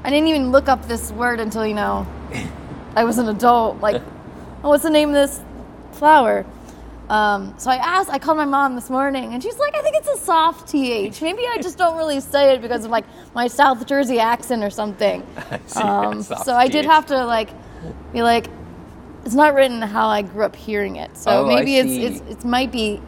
I 0.03 0.09
didn't 0.09 0.27
even 0.27 0.51
look 0.51 0.67
up 0.67 0.87
this 0.89 1.11
word 1.13 1.39
until 1.39 1.65
you 1.65 1.73
know 1.73 2.05
I 2.95 3.05
was 3.05 3.17
an 3.17 3.29
adult. 3.29 3.79
Like, 3.79 4.01
oh, 4.63 4.69
what's 4.69 4.83
the 4.83 4.89
name 4.89 5.09
of 5.09 5.15
this 5.15 5.39
flower? 5.93 6.45
Um, 7.11 7.53
so 7.57 7.69
I 7.69 7.75
asked. 7.75 8.09
I 8.09 8.19
called 8.19 8.37
my 8.37 8.45
mom 8.45 8.73
this 8.75 8.89
morning, 8.89 9.33
and 9.33 9.43
she's 9.43 9.57
like, 9.57 9.75
"I 9.75 9.81
think 9.81 9.97
it's 9.97 10.07
a 10.07 10.17
soft 10.17 10.69
th. 10.69 11.21
Maybe 11.21 11.45
I 11.45 11.57
just 11.61 11.77
don't 11.77 11.97
really 11.97 12.21
say 12.21 12.53
it 12.53 12.61
because 12.61 12.85
of 12.85 12.91
like 12.91 13.03
my 13.35 13.47
South 13.47 13.85
Jersey 13.85 14.17
accent 14.19 14.63
or 14.63 14.69
something." 14.69 15.21
Um, 15.75 16.23
so 16.23 16.55
I 16.55 16.67
did 16.67 16.83
TH. 16.83 16.87
have 16.87 17.05
to 17.07 17.25
like 17.25 17.49
be 18.13 18.23
like, 18.23 18.47
it's 19.25 19.35
not 19.35 19.53
written 19.55 19.81
how 19.81 20.07
I 20.07 20.21
grew 20.21 20.45
up 20.45 20.55
hearing 20.55 20.95
it. 20.95 21.17
So 21.17 21.31
Oh, 21.31 21.47
maybe 21.47 21.77
it's, 21.77 22.21
it's 22.21 22.31
it 22.31 22.45
might 22.45 22.71
be 22.71 23.01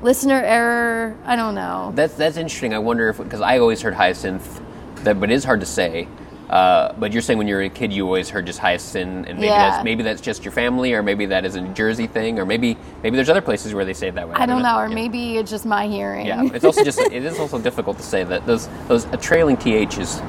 listener 0.00 0.40
error. 0.42 1.16
I 1.26 1.36
don't 1.36 1.54
know. 1.54 1.92
That's 1.94 2.14
that's 2.14 2.38
interesting. 2.38 2.72
I 2.72 2.78
wonder 2.78 3.10
if 3.10 3.18
because 3.18 3.42
I 3.42 3.58
always 3.58 3.82
heard 3.82 3.94
hyacinth, 3.94 4.62
that 5.04 5.20
but 5.20 5.30
it 5.30 5.34
is 5.34 5.44
hard 5.44 5.60
to 5.60 5.66
say. 5.66 6.08
Uh, 6.50 6.92
but 6.98 7.12
you're 7.12 7.20
saying 7.20 7.36
when 7.38 7.46
you 7.46 7.54
were 7.54 7.62
a 7.62 7.68
kid, 7.68 7.92
you 7.92 8.04
always 8.06 8.30
heard 8.30 8.46
just 8.46 8.58
hyacinth, 8.58 9.26
and 9.26 9.36
maybe 9.38 9.48
Yeah. 9.48 9.70
that's 9.70 9.84
maybe 9.84 10.02
that's 10.02 10.20
just 10.22 10.44
your 10.44 10.52
family, 10.52 10.94
or 10.94 11.02
maybe 11.02 11.26
that 11.26 11.44
is 11.44 11.56
a 11.56 11.60
New 11.60 11.74
Jersey 11.74 12.06
thing, 12.06 12.38
or 12.38 12.46
maybe 12.46 12.76
maybe 13.02 13.16
there's 13.16 13.28
other 13.28 13.42
places 13.42 13.74
where 13.74 13.84
they 13.84 13.92
say 13.92 14.08
it 14.08 14.14
that 14.14 14.26
way. 14.28 14.34
I 14.36 14.46
don't 14.46 14.62
know, 14.62 14.78
or 14.78 14.88
Yeah. 14.88 14.94
maybe 14.94 15.36
it's 15.36 15.50
just 15.50 15.66
my 15.66 15.86
hearing. 15.86 16.26
Yeah, 16.26 16.44
it's 16.54 16.64
also 16.64 16.82
just 16.84 16.98
it 17.00 17.12
is 17.12 17.38
also 17.38 17.58
difficult 17.58 17.98
to 17.98 18.02
say 18.02 18.24
that 18.24 18.46
those 18.46 18.68
those 18.88 19.04
a 19.12 19.16
trailing 19.18 19.56
th 19.58 19.98
is 19.98 20.22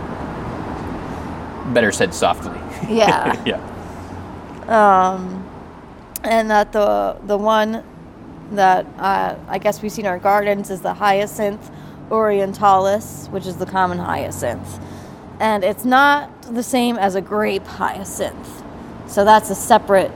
better 1.73 1.91
said 1.91 2.13
softly. 2.13 2.59
yeah. 2.89 3.35
yeah. 3.45 3.59
and 6.23 6.49
that 6.51 6.71
the 6.73 7.15
the 7.27 7.37
one 7.37 7.83
that 8.51 8.85
uh, 8.97 9.35
I 9.47 9.57
guess 9.59 9.81
we 9.81 9.89
see 9.89 10.01
in 10.01 10.07
our 10.07 10.19
gardens 10.19 10.69
is 10.69 10.81
the 10.81 10.93
hyacinth 10.93 11.71
orientalis, 12.09 13.29
which 13.29 13.45
is 13.45 13.55
the 13.57 13.65
common 13.65 13.99
hyacinth, 13.99 14.79
and 15.39 15.63
it's 15.63 15.85
not 15.85 16.41
the 16.43 16.63
same 16.63 16.97
as 16.97 17.15
a 17.15 17.21
grape 17.21 17.65
hyacinth. 17.65 18.63
So 19.07 19.23
that's 19.25 19.49
a 19.49 19.55
separate 19.55 20.11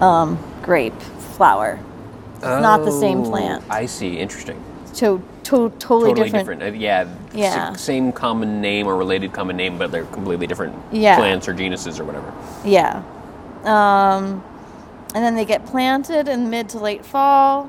um, 0.00 0.38
grape 0.62 0.98
flower. 1.36 1.78
It's 2.36 2.42
not 2.44 2.84
the 2.84 2.92
same 2.92 3.22
Oh, 3.22 3.30
plant. 3.30 3.64
I 3.68 3.86
see. 3.86 4.16
Interesting. 4.18 4.62
to, 4.94 5.22
to 5.44 5.70
totally, 5.70 5.70
different 5.70 5.80
totally 5.80 6.30
different. 6.30 6.60
different. 6.60 6.62
Uh, 6.62 6.78
yeah, 6.78 7.08
Yeah. 7.34 7.70
s- 7.72 7.80
same 7.80 8.12
common 8.12 8.60
name 8.60 8.86
or 8.86 8.96
related 8.96 9.32
common 9.32 9.56
name, 9.56 9.76
but 9.78 9.90
they're 9.92 10.04
completely 10.04 10.46
different 10.46 10.74
Yeah. 10.92 11.16
plants 11.16 11.48
or 11.48 11.52
genuses 11.52 11.98
or 12.00 12.04
whatever. 12.04 12.32
Yeah. 12.64 13.02
Um, 13.64 14.42
and 15.14 15.24
then 15.24 15.34
they 15.34 15.44
get 15.44 15.66
planted 15.66 16.28
in 16.28 16.48
mid 16.50 16.68
to 16.70 16.78
late 16.78 17.04
fall. 17.04 17.68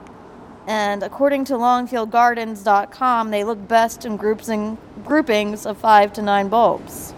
And 0.69 1.01
according 1.01 1.45
to 1.45 1.53
longfieldgardens.com, 1.53 3.31
they 3.31 3.43
look 3.43 3.67
best 3.67 4.05
in 4.05 4.17
groups 4.17 4.49
and 4.49 4.77
groupings 5.03 5.65
of 5.65 5.79
five 5.79 6.13
to 6.13 6.21
nine 6.21 6.47
bulbs. 6.47 7.15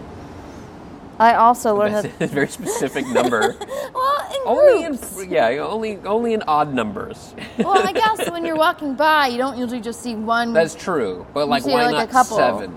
I 1.18 1.34
also 1.34 1.76
learned 1.76 1.96
That's 1.96 2.16
that. 2.16 2.24
a 2.30 2.34
very 2.34 2.48
specific 2.48 3.06
number. 3.06 3.54
Well, 3.92 4.30
in 4.30 4.40
only 4.46 4.84
in 4.84 4.96
groups. 4.96 5.26
yeah, 5.26 5.48
only 5.58 5.98
only 5.98 6.32
in 6.32 6.42
odd 6.48 6.72
numbers. 6.72 7.34
well, 7.58 7.86
I 7.86 7.92
guess 7.92 8.30
when 8.30 8.46
you're 8.46 8.56
walking 8.56 8.94
by, 8.94 9.26
you 9.26 9.36
don't 9.36 9.58
usually 9.58 9.82
just 9.82 10.00
see 10.00 10.14
one. 10.14 10.54
That's 10.54 10.74
true, 10.74 11.26
but 11.34 11.46
like 11.46 11.66
why 11.66 11.90
like, 11.90 12.08
a 12.08 12.12
not 12.12 12.26
seven 12.26 12.74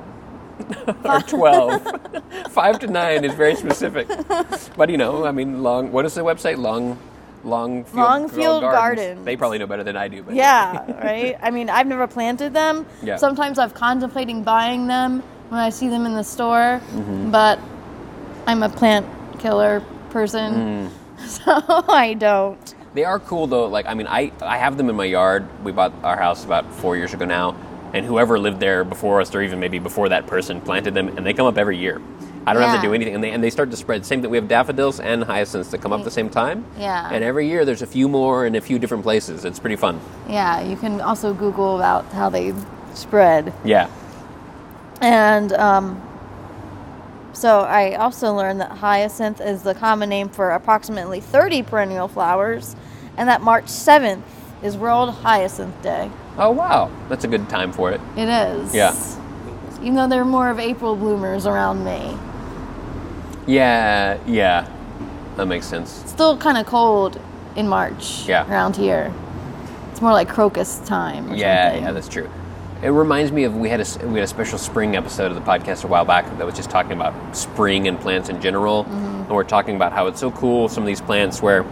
or 1.05 1.21
twelve? 1.21 1.81
Five 2.49 2.79
to 2.79 2.87
nine 2.87 3.23
is 3.23 3.33
very 3.33 3.55
specific. 3.55 4.09
But 4.75 4.89
you 4.89 4.97
know, 4.97 5.25
I 5.25 5.31
mean, 5.31 5.63
long. 5.63 5.93
What 5.93 6.05
is 6.05 6.15
the 6.15 6.21
website? 6.21 6.57
Long, 6.57 6.99
Longfield, 7.45 7.95
Longfield 7.95 8.61
Gardens. 8.61 8.75
Gardens. 9.05 9.25
They 9.25 9.37
probably 9.37 9.59
know 9.59 9.67
better 9.67 9.83
than 9.83 9.95
I 9.95 10.07
do. 10.07 10.23
But 10.23 10.35
Yeah, 10.35 10.91
right? 11.03 11.37
I 11.41 11.51
mean, 11.51 11.69
I've 11.69 11.87
never 11.87 12.07
planted 12.07 12.53
them. 12.53 12.85
Yeah. 13.03 13.15
Sometimes 13.17 13.59
I've 13.59 13.73
contemplating 13.73 14.43
buying 14.43 14.87
them 14.87 15.21
when 15.49 15.59
I 15.59 15.69
see 15.69 15.87
them 15.89 16.05
in 16.05 16.15
the 16.15 16.23
store, 16.23 16.81
Mm-hmm. 16.93 17.31
but 17.31 17.59
I'm 18.47 18.63
a 18.63 18.69
plant 18.69 19.05
killer 19.39 19.81
person, 20.09 20.89
Mm. 20.89 20.89
so 21.27 21.83
I 21.91 22.13
don't. 22.15 22.75
They 22.93 23.03
are 23.03 23.19
cool 23.19 23.47
though. 23.47 23.67
Like 23.67 23.85
I 23.87 23.93
mean, 23.93 24.07
I 24.07 24.31
I 24.41 24.57
have 24.57 24.77
them 24.77 24.89
in 24.89 24.95
my 24.95 25.05
yard. 25.05 25.45
We 25.63 25.71
bought 25.71 25.93
our 26.03 26.17
house 26.17 26.43
about 26.45 26.71
four 26.75 26.95
years 26.97 27.13
ago 27.13 27.25
now, 27.25 27.55
and 27.93 28.05
whoever 28.05 28.39
lived 28.39 28.59
there 28.59 28.83
before 28.83 29.19
us, 29.21 29.33
or 29.35 29.41
even 29.41 29.59
maybe 29.59 29.79
before 29.79 30.09
that 30.09 30.27
person, 30.27 30.61
planted 30.61 30.93
them, 30.93 31.09
and 31.17 31.25
they 31.25 31.33
come 31.33 31.45
up 31.45 31.57
every 31.57 31.77
year. 31.77 32.01
I 32.47 32.53
don't 32.53 32.63
have 32.63 32.81
to 32.81 32.87
do 32.87 32.93
anything, 32.93 33.15
and 33.15 33.23
they 33.23 33.31
and 33.31 33.43
they 33.43 33.49
start 33.49 33.71
to 33.71 33.77
spread. 33.77 34.05
Same 34.05 34.21
thing. 34.21 34.29
We 34.29 34.37
have 34.37 34.47
daffodils 34.47 34.99
and 34.99 35.23
hyacinths 35.23 35.71
that 35.71 35.81
come 35.81 35.91
up 35.91 35.99
at 35.99 36.05
the 36.05 36.11
same 36.11 36.29
time. 36.29 36.65
Yeah. 36.77 37.09
And 37.11 37.23
every 37.23 37.47
year 37.47 37.65
there's 37.65 37.81
a 37.81 37.87
few 37.87 38.07
more 38.07 38.45
in 38.45 38.55
a 38.55 38.61
few 38.61 38.77
different 38.79 39.03
places. 39.03 39.45
It's 39.45 39.59
pretty 39.59 39.75
fun. 39.75 39.99
Yeah, 40.29 40.61
you 40.61 40.75
can 40.75 41.01
also 41.01 41.33
Google 41.33 41.75
about 41.75 42.05
how 42.11 42.29
they 42.29 42.53
spread. 42.93 43.53
Yeah. 43.63 43.89
And 45.01 45.53
um, 45.53 46.01
so 47.33 47.61
I 47.61 47.95
also 47.95 48.33
learned 48.33 48.61
that 48.61 48.71
hyacinth 48.71 49.41
is 49.41 49.63
the 49.63 49.73
common 49.75 50.09
name 50.09 50.29
for 50.29 50.51
approximately 50.51 51.19
30 51.19 51.63
perennial 51.63 52.07
flowers, 52.07 52.75
and 53.17 53.27
that 53.27 53.41
March 53.41 53.65
7th 53.65 54.21
is 54.63 54.77
World 54.77 55.13
Hyacinth 55.15 55.81
Day. 55.81 56.09
Oh 56.37 56.51
wow, 56.51 56.91
that's 57.09 57.23
a 57.23 57.27
good 57.27 57.49
time 57.49 57.71
for 57.71 57.91
it. 57.91 58.01
It 58.15 58.29
is. 58.29 58.73
Yeah. 58.73 58.93
Even 59.81 59.95
though 59.95 60.07
there 60.07 60.21
are 60.21 60.25
more 60.25 60.49
of 60.49 60.59
April 60.59 60.95
bloomers 60.95 61.45
around 61.45 61.83
May. 61.83 62.17
Yeah, 63.47 64.17
yeah, 64.25 64.67
that 65.35 65.45
makes 65.47 65.65
sense. 65.65 66.01
It's 66.01 66.11
still 66.11 66.37
kind 66.37 66.57
of 66.57 66.65
cold 66.65 67.19
in 67.55 67.67
March 67.67 68.25
Yeah. 68.27 68.49
around 68.49 68.75
here. 68.75 69.13
It's 69.91 70.01
more 70.01 70.11
like 70.11 70.27
crocus 70.27 70.79
time. 70.85 71.33
Yeah, 71.33 71.67
something. 71.69 71.83
yeah, 71.83 71.91
that's 71.91 72.07
true. 72.09 72.29
It 72.81 72.89
reminds 72.89 73.31
me 73.31 73.45
of 73.45 73.55
we 73.55 73.69
had 73.69 73.79
a 73.79 74.07
we 74.07 74.15
had 74.15 74.23
a 74.23 74.27
special 74.27 74.57
spring 74.57 74.95
episode 74.95 75.31
of 75.31 75.35
the 75.35 75.41
podcast 75.49 75.83
a 75.85 75.87
while 75.87 76.05
back 76.05 76.25
that 76.37 76.45
was 76.45 76.55
just 76.55 76.69
talking 76.69 76.91
about 76.91 77.13
spring 77.35 77.87
and 77.87 77.99
plants 77.99 78.29
in 78.29 78.41
general, 78.41 78.83
Mm-hmm. 78.83 79.21
and 79.21 79.29
we're 79.29 79.43
talking 79.43 79.75
about 79.75 79.93
how 79.93 80.07
it's 80.07 80.19
so 80.19 80.31
cool 80.31 80.67
some 80.67 80.83
of 80.83 80.87
these 80.87 81.01
plants 81.01 81.41
where 81.41 81.63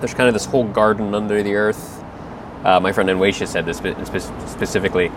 there's 0.00 0.12
kind 0.14 0.28
of 0.28 0.34
this 0.34 0.44
whole 0.44 0.64
garden 0.64 1.14
under 1.14 1.42
the 1.42 1.54
earth. 1.54 2.02
Uh, 2.64 2.80
my 2.80 2.92
friend 2.92 3.08
Enwacia 3.08 3.46
said 3.46 3.64
this 3.64 3.78
spe- 3.78 3.96
spe- 4.04 4.48
specifically. 4.48 5.10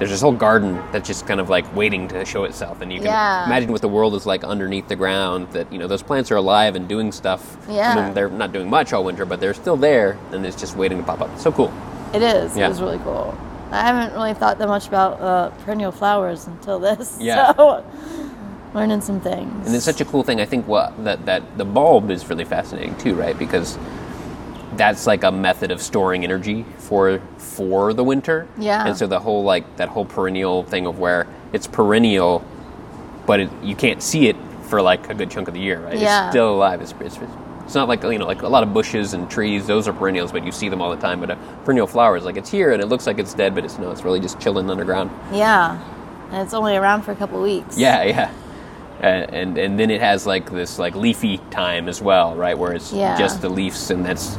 There's 0.00 0.10
this 0.10 0.22
whole 0.22 0.32
garden 0.32 0.76
that's 0.92 1.06
just 1.06 1.26
kind 1.26 1.40
of 1.40 1.50
like 1.50 1.76
waiting 1.76 2.08
to 2.08 2.24
show 2.24 2.44
itself, 2.44 2.80
and 2.80 2.90
you 2.90 3.00
can 3.00 3.08
Yeah. 3.08 3.44
imagine 3.44 3.70
what 3.70 3.82
the 3.82 3.88
world 3.88 4.14
is 4.14 4.24
like 4.24 4.42
underneath 4.42 4.88
the 4.88 4.96
ground. 4.96 5.48
That 5.52 5.70
you 5.70 5.78
know 5.78 5.86
those 5.86 6.02
plants 6.02 6.30
are 6.30 6.36
alive 6.36 6.74
and 6.74 6.88
doing 6.88 7.12
stuff. 7.12 7.58
I 7.68 7.72
Yeah. 7.74 7.94
mean, 8.06 8.14
they're 8.14 8.30
not 8.30 8.50
doing 8.50 8.70
much 8.70 8.94
all 8.94 9.04
winter, 9.04 9.26
but 9.26 9.40
they're 9.40 9.52
still 9.52 9.76
there, 9.76 10.16
and 10.32 10.46
it's 10.46 10.56
just 10.58 10.74
waiting 10.74 10.96
to 10.96 11.04
pop 11.04 11.20
up. 11.20 11.28
So 11.38 11.52
cool. 11.52 11.70
It 12.14 12.22
is. 12.22 12.56
Yeah. 12.56 12.64
It 12.64 12.68
was 12.70 12.80
really 12.80 12.98
cool. 13.04 13.34
I 13.70 13.82
haven't 13.82 14.14
really 14.14 14.32
thought 14.32 14.56
that 14.58 14.68
much 14.68 14.88
about 14.88 15.20
uh, 15.20 15.50
perennial 15.66 15.92
flowers 15.92 16.46
until 16.46 16.78
this. 16.78 17.18
Yeah. 17.20 17.52
So, 17.56 17.84
learning 18.72 19.02
some 19.02 19.20
things. 19.20 19.66
And 19.66 19.74
it's 19.76 19.84
such 19.84 20.00
a 20.00 20.04
cool 20.06 20.22
thing. 20.22 20.40
I 20.40 20.46
think 20.46 20.66
what 20.66 20.92
that 21.04 21.26
that 21.26 21.42
the 21.58 21.64
bulb 21.66 22.10
is 22.10 22.26
really 22.30 22.44
fascinating 22.46 22.94
too, 22.96 23.14
right? 23.16 23.38
Because 23.38 23.76
that's 24.80 25.06
like 25.06 25.24
a 25.24 25.30
method 25.30 25.70
of 25.70 25.82
storing 25.82 26.24
energy 26.24 26.64
for 26.78 27.20
for 27.36 27.92
the 27.92 28.02
winter. 28.02 28.48
Yeah. 28.56 28.86
And 28.86 28.96
so 28.96 29.06
the 29.06 29.20
whole 29.20 29.44
like 29.44 29.76
that 29.76 29.90
whole 29.90 30.06
perennial 30.06 30.62
thing 30.62 30.86
of 30.86 30.98
where 30.98 31.26
it's 31.52 31.66
perennial, 31.66 32.42
but 33.26 33.40
it, 33.40 33.50
you 33.62 33.76
can't 33.76 34.02
see 34.02 34.28
it 34.28 34.36
for 34.70 34.80
like 34.80 35.10
a 35.10 35.14
good 35.14 35.30
chunk 35.30 35.48
of 35.48 35.54
the 35.54 35.60
year, 35.60 35.80
right? 35.80 35.98
Yeah. 35.98 36.24
It's 36.28 36.32
still 36.32 36.54
alive. 36.54 36.80
It's, 36.80 36.94
it's 37.00 37.18
it's 37.66 37.74
not 37.74 37.88
like 37.88 38.02
you 38.04 38.16
know 38.18 38.26
like 38.26 38.40
a 38.40 38.48
lot 38.48 38.62
of 38.62 38.72
bushes 38.72 39.12
and 39.12 39.30
trees. 39.30 39.66
Those 39.66 39.86
are 39.86 39.92
perennials, 39.92 40.32
but 40.32 40.46
you 40.46 40.50
see 40.52 40.70
them 40.70 40.80
all 40.80 40.90
the 40.96 41.02
time. 41.02 41.20
But 41.20 41.30
a 41.32 41.36
perennial 41.64 41.86
flower 41.86 42.16
is 42.16 42.24
like 42.24 42.38
it's 42.38 42.50
here 42.50 42.72
and 42.72 42.80
it 42.82 42.86
looks 42.86 43.06
like 43.06 43.18
it's 43.18 43.34
dead, 43.34 43.54
but 43.54 43.66
it's 43.66 43.78
no. 43.78 43.90
It's 43.90 44.02
really 44.02 44.18
just 44.20 44.40
chilling 44.40 44.70
underground. 44.70 45.10
Yeah. 45.30 45.78
And 46.32 46.40
it's 46.40 46.54
only 46.54 46.74
around 46.74 47.02
for 47.02 47.12
a 47.12 47.16
couple 47.16 47.42
weeks. 47.42 47.76
Yeah, 47.76 48.02
yeah. 48.04 48.32
And, 49.02 49.34
and 49.34 49.58
and 49.58 49.78
then 49.78 49.90
it 49.90 50.00
has 50.00 50.26
like 50.26 50.50
this 50.50 50.78
like 50.78 50.94
leafy 50.94 51.36
time 51.50 51.86
as 51.86 52.00
well, 52.00 52.34
right? 52.34 52.56
Where 52.56 52.72
it's 52.72 52.94
Yeah. 52.94 53.18
just 53.18 53.42
the 53.42 53.50
leaves, 53.50 53.90
and 53.90 54.06
that's 54.06 54.38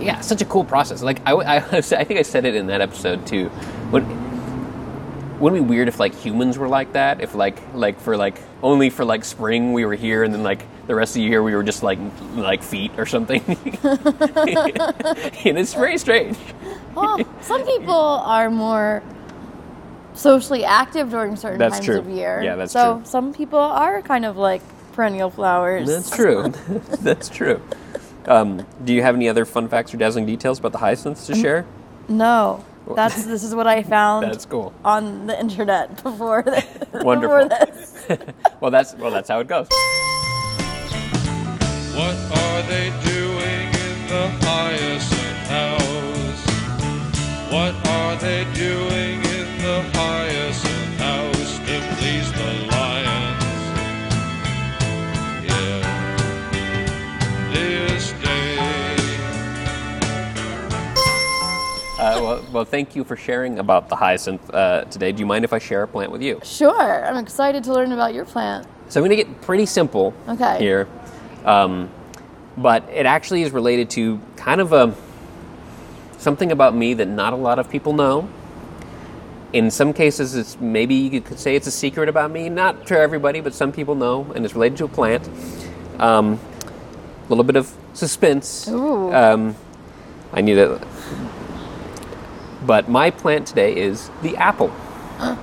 yeah, 0.00 0.20
such 0.20 0.42
a 0.42 0.44
cool 0.44 0.64
process. 0.64 1.02
Like 1.02 1.20
I, 1.26 1.32
I, 1.32 1.56
I 1.72 1.80
think 1.80 2.12
I 2.18 2.22
said 2.22 2.44
it 2.44 2.54
in 2.54 2.66
that 2.68 2.80
episode 2.80 3.26
too. 3.26 3.50
Would 3.92 4.06
wouldn't 5.40 5.62
it 5.62 5.64
be 5.64 5.70
weird 5.70 5.88
if 5.88 5.98
like 5.98 6.14
humans 6.14 6.58
were 6.58 6.68
like 6.68 6.92
that? 6.92 7.20
If 7.20 7.34
like 7.34 7.58
like 7.74 7.98
for 8.00 8.16
like 8.16 8.36
only 8.62 8.90
for 8.90 9.04
like 9.04 9.24
spring 9.24 9.72
we 9.72 9.84
were 9.84 9.94
here, 9.94 10.22
and 10.22 10.34
then 10.34 10.42
like 10.42 10.66
the 10.86 10.94
rest 10.94 11.12
of 11.12 11.22
the 11.22 11.22
year 11.22 11.42
we 11.42 11.54
were 11.54 11.62
just 11.62 11.82
like 11.82 11.98
like 12.34 12.62
feet 12.62 12.92
or 12.98 13.06
something. 13.06 13.42
and 13.46 13.58
it's 15.58 15.74
very 15.74 15.98
strange. 15.98 16.36
Well, 16.94 17.18
some 17.40 17.64
people 17.64 17.94
are 17.94 18.50
more 18.50 19.02
socially 20.14 20.64
active 20.64 21.10
during 21.10 21.36
certain 21.36 21.58
That's 21.58 21.76
times 21.76 21.86
true. 21.86 21.98
of 21.98 22.08
year. 22.08 22.42
Yeah, 22.42 22.56
that's 22.56 22.72
so 22.72 22.96
true. 22.96 23.04
some 23.06 23.32
people 23.32 23.58
are 23.58 24.02
kind 24.02 24.24
of 24.24 24.36
like 24.36 24.62
perennial 24.92 25.30
flowers. 25.30 25.88
That's 25.88 26.10
true. 26.10 26.48
that's 27.00 27.28
true. 27.28 27.62
Um, 28.26 28.66
do 28.84 28.92
you 28.92 29.02
have 29.02 29.14
any 29.14 29.28
other 29.28 29.44
fun 29.44 29.68
facts 29.68 29.92
or 29.94 29.96
dazzling 29.96 30.26
details 30.26 30.58
about 30.58 30.72
the 30.72 30.78
hyacinths 30.78 31.26
to 31.26 31.34
share? 31.34 31.64
No. 32.08 32.64
That's 32.96 33.24
this 33.24 33.44
is 33.44 33.54
what 33.54 33.66
I 33.68 33.82
found 33.84 34.26
That's 34.26 34.46
cool. 34.46 34.72
on 34.84 35.26
the 35.28 35.38
internet 35.38 36.02
before 36.02 36.42
this. 36.42 36.64
Wonderful. 36.92 37.48
Before 37.48 37.66
this. 37.66 38.06
Well, 38.60 38.70
that's 38.70 38.94
well, 38.94 39.10
that's 39.10 39.28
how 39.28 39.40
it 39.40 39.46
goes. 39.48 39.68
What 41.94 42.16
are 42.38 42.62
they 42.62 42.90
doing 43.04 43.68
in 43.86 44.06
the 44.08 44.28
hyacinth 44.42 45.48
house? 45.48 46.42
What 47.52 47.74
are 47.88 48.16
they 48.16 48.44
doing 48.54 49.22
in 49.24 49.58
the 49.62 49.82
hyacinth 49.94 50.29
well, 62.22 62.44
well, 62.52 62.64
thank 62.64 62.94
you 62.96 63.04
for 63.04 63.16
sharing 63.16 63.58
about 63.58 63.88
the 63.88 63.96
hyacinth 63.96 64.52
uh, 64.52 64.84
today. 64.84 65.12
Do 65.12 65.20
you 65.20 65.26
mind 65.26 65.44
if 65.44 65.52
I 65.52 65.58
share 65.58 65.82
a 65.82 65.88
plant 65.88 66.12
with 66.12 66.22
you? 66.22 66.40
Sure. 66.44 67.04
I'm 67.06 67.16
excited 67.16 67.64
to 67.64 67.72
learn 67.72 67.92
about 67.92 68.14
your 68.14 68.24
plant. 68.24 68.66
So 68.88 69.00
I'm 69.00 69.06
going 69.06 69.16
to 69.16 69.24
get 69.24 69.40
pretty 69.42 69.66
simple 69.66 70.12
Okay. 70.28 70.58
here, 70.58 70.88
um, 71.44 71.88
but 72.56 72.88
it 72.90 73.06
actually 73.06 73.42
is 73.42 73.52
related 73.52 73.88
to 73.90 74.20
kind 74.36 74.60
of 74.60 74.72
a 74.72 74.94
something 76.18 76.52
about 76.52 76.74
me 76.74 76.92
that 76.94 77.06
not 77.06 77.32
a 77.32 77.36
lot 77.36 77.58
of 77.58 77.70
people 77.70 77.92
know. 77.92 78.28
In 79.52 79.70
some 79.70 79.92
cases, 79.92 80.36
it's 80.36 80.60
maybe 80.60 80.94
you 80.94 81.20
could 81.20 81.38
say 81.38 81.56
it's 81.56 81.66
a 81.66 81.72
secret 81.72 82.08
about 82.08 82.30
me. 82.30 82.48
Not 82.48 82.86
to 82.88 82.98
everybody, 82.98 83.40
but 83.40 83.54
some 83.54 83.72
people 83.72 83.94
know, 83.94 84.30
and 84.34 84.44
it's 84.44 84.54
related 84.54 84.78
to 84.78 84.84
a 84.84 84.88
plant. 84.88 85.28
Um, 85.98 86.38
a 87.26 87.28
little 87.28 87.44
bit 87.44 87.56
of 87.56 87.72
suspense. 87.94 88.68
Ooh. 88.68 89.12
Um, 89.12 89.54
I 90.32 90.40
need 90.40 90.58
a. 90.58 90.80
But 92.66 92.88
my 92.88 93.10
plant 93.10 93.46
today 93.46 93.76
is 93.76 94.10
the 94.22 94.36
apple. 94.36 94.70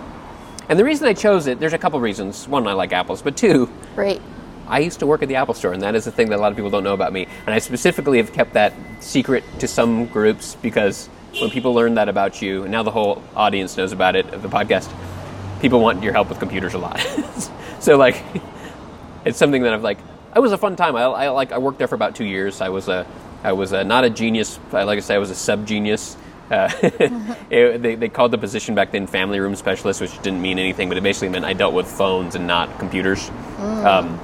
And 0.70 0.78
the 0.78 0.84
reason 0.84 1.08
I 1.08 1.14
chose 1.14 1.48
it, 1.48 1.62
there's 1.62 1.72
a 1.72 1.78
couple 1.78 1.98
reasons. 2.02 2.46
One, 2.46 2.68
I 2.68 2.74
like 2.74 2.92
apples, 2.92 3.22
but 3.22 3.38
two, 3.38 3.70
Great. 3.96 4.20
I 4.68 4.80
used 4.80 5.00
to 5.00 5.08
work 5.08 5.22
at 5.24 5.30
the 5.30 5.36
Apple 5.38 5.54
Store, 5.54 5.72
and 5.72 5.82
that 5.82 5.96
is 5.96 6.04
the 6.04 6.12
thing 6.12 6.28
that 6.28 6.36
a 6.40 6.42
lot 6.42 6.52
of 6.52 6.58
people 6.58 6.70
don't 6.70 6.84
know 6.84 6.94
about 6.94 7.14
me. 7.14 7.26
And 7.46 7.56
I 7.56 7.60
specifically 7.60 8.18
have 8.18 8.34
kept 8.34 8.52
that 8.56 8.74
secret 9.00 9.46
to 9.60 9.68
some 9.70 10.08
groups 10.08 10.56
because 10.56 11.08
when 11.40 11.50
people 11.52 11.74
learn 11.74 11.96
that 11.96 12.10
about 12.10 12.42
you, 12.42 12.64
and 12.64 12.72
now 12.74 12.84
the 12.84 12.92
whole 12.92 13.24
audience 13.34 13.78
knows 13.78 13.94
about 13.94 14.18
it 14.18 14.26
of 14.34 14.42
the 14.42 14.50
podcast, 14.50 14.92
people 15.62 15.80
want 15.80 16.04
your 16.04 16.12
help 16.12 16.28
with 16.28 16.38
computers 16.40 16.74
a 16.74 16.80
lot. 16.80 17.00
so 17.80 17.96
like, 17.96 18.22
it's 19.24 19.38
something 19.38 19.64
that 19.64 19.74
I've 19.74 19.84
like. 19.84 20.00
It 20.36 20.40
was 20.40 20.52
a 20.52 20.58
fun 20.58 20.76
time. 20.76 20.98
I, 20.98 21.04
I 21.04 21.30
like. 21.30 21.54
I 21.54 21.60
worked 21.60 21.78
there 21.78 21.88
for 21.88 21.96
about 21.96 22.14
two 22.14 22.26
years. 22.26 22.60
I 22.60 22.68
was 22.68 22.90
a. 22.90 23.08
I 23.42 23.54
was 23.54 23.72
a, 23.72 23.86
not 23.86 24.04
a 24.04 24.10
genius. 24.10 24.60
I- 24.74 24.84
Like 24.84 24.98
I 24.98 25.00
said, 25.00 25.16
I 25.16 25.20
was 25.20 25.30
a 25.30 25.36
sub 25.36 25.66
genius. 25.66 26.18
Uh, 26.50 26.70
it, 27.50 27.82
they, 27.82 27.96
they 27.96 28.10
called 28.10 28.32
the 28.32 28.38
position 28.38 28.74
back 28.75 28.92
then 28.92 29.08
family 29.08 29.39
room 29.39 29.56
specialist, 29.56 30.01
which 30.01 30.13
didn't 30.22 30.42
mean 30.42 30.60
anything, 30.60 30.88
but 30.89 30.98
it 30.98 31.01
basically 31.04 31.30
meant 31.30 31.46
I 31.46 31.54
dealt 31.54 31.74
with 31.74 31.88
phones 31.88 32.36
and 32.36 32.48
not 32.48 32.80
computers. 32.80 33.30
Um, 33.60 34.20